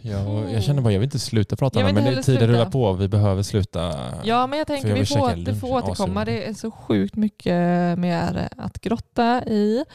[0.01, 2.69] Ja, jag känner bara, jag vill inte sluta prata Jag om det, men tiden rullar
[2.69, 2.93] på.
[2.93, 3.93] Vi behöver sluta.
[4.23, 6.25] Ja, men jag tänker jag vi får, du får återkomma.
[6.25, 9.85] Det är så sjukt mycket mer att grotta i.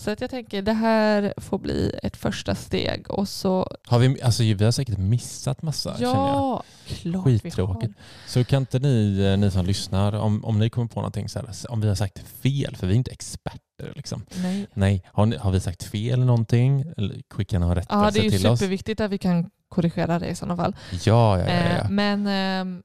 [0.00, 3.10] Så att jag tänker det här får bli ett första steg.
[3.10, 6.16] Och så, Har vi, alltså, vi har säkert missat massa känner jag.
[6.16, 7.24] ja, klart.
[7.24, 7.92] Skittråkigt.
[8.26, 11.38] Så kan inte ni, eh, ni som lyssnar, om, om ni kommer på någonting så
[11.38, 14.24] här, om vi har sagt fel, för vi är inte experter liksom.
[14.42, 14.66] Nej.
[14.74, 16.84] Nej, har, ni, har vi sagt fel någonting?
[17.30, 18.58] Skicka någon Ja, rättelse det är ju till oss?
[18.58, 20.76] superviktigt att vi kan korrigera det i sådana fall.
[20.90, 21.44] Ja, ja, ja.
[21.48, 21.88] Eh, ja.
[21.90, 22.82] Men ehm,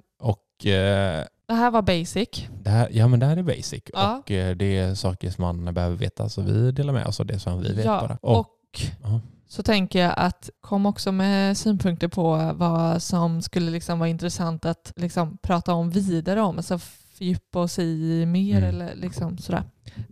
[0.59, 2.29] Och eh, det här var basic.
[2.63, 3.81] det här, ja, men det här är basic.
[3.93, 4.17] Ja.
[4.17, 7.25] Och eh, det är saker som man behöver veta, så vi delar med oss av
[7.25, 8.17] det som vi vet ja, bara.
[8.21, 9.19] och ja.
[9.47, 14.65] så tänker jag att kom också med synpunkter på vad som skulle liksom vara intressant
[14.65, 16.57] att liksom prata om vidare om.
[16.57, 18.69] Alltså fördjupa oss i mer Mm.
[18.69, 19.63] eller liksom sådär.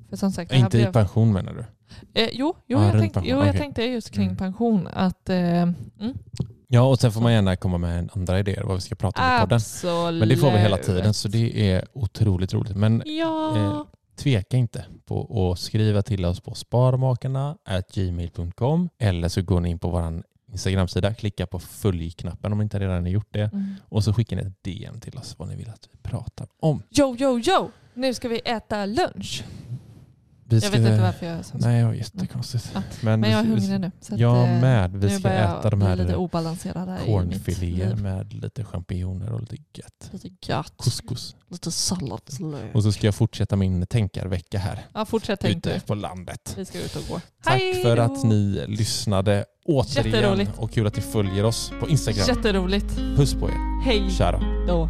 [0.10, 1.66] För som sagt, Inte i blev- pension menar du?
[2.22, 3.60] Eh, jo, jo, Ja, jag tänkte, jo jag okej.
[3.60, 4.38] tänkte just kring Mm.
[4.38, 4.88] pension.
[4.94, 5.74] Att, eh, mm,
[6.74, 9.28] Ja, och sen får man gärna komma med andra idéer vad vi ska prata om
[9.28, 9.56] i podden.
[9.56, 10.20] absolut.
[10.20, 12.76] Men det får vi hela tiden, så det är otroligt roligt.
[12.76, 13.84] Men Ja, Eh,
[14.16, 19.90] tveka inte på att skriva till oss på sparmakarna.gmail.com eller så går ni in på
[19.90, 23.76] vår Instagramsida, klicka på följ-knappen om ni inte redan har gjort det mm.
[23.90, 26.84] och så skickar ni ett DM till oss vad ni vill att vi pratar om.
[26.90, 27.72] Jo, jo, jo!
[27.94, 29.44] Nu ska vi äta lunch.
[30.54, 31.58] Vi Jag vet inte varför jag är så.
[31.58, 32.72] Nej, var jättekonstigt.
[32.74, 33.92] Ja, Men, Men jag är hungrig nu.
[34.02, 34.98] Så att, Jag eh, med.
[34.98, 36.14] Vi ska jag äta de här lite
[37.06, 40.10] cornfiléer med lite champinjoner och lite gött.
[40.12, 40.74] Lite gött.
[40.78, 41.36] Couscous.
[41.50, 42.76] Lite salladslök.
[42.76, 46.54] Och så ska jag fortsätta min tänkarvecka här Ja, fortsätt tänk ute på landet.
[46.58, 47.22] Vi ska ut och gå.
[47.44, 50.52] Tack Hej för att ni lyssnade återigen Jätteroligt.
[50.58, 52.28] och kul att ni följer oss på Instagram.
[52.28, 52.96] Jätteroligt.
[53.16, 53.84] Puss på er.
[53.86, 54.32] Hej Tja
[54.68, 54.90] då.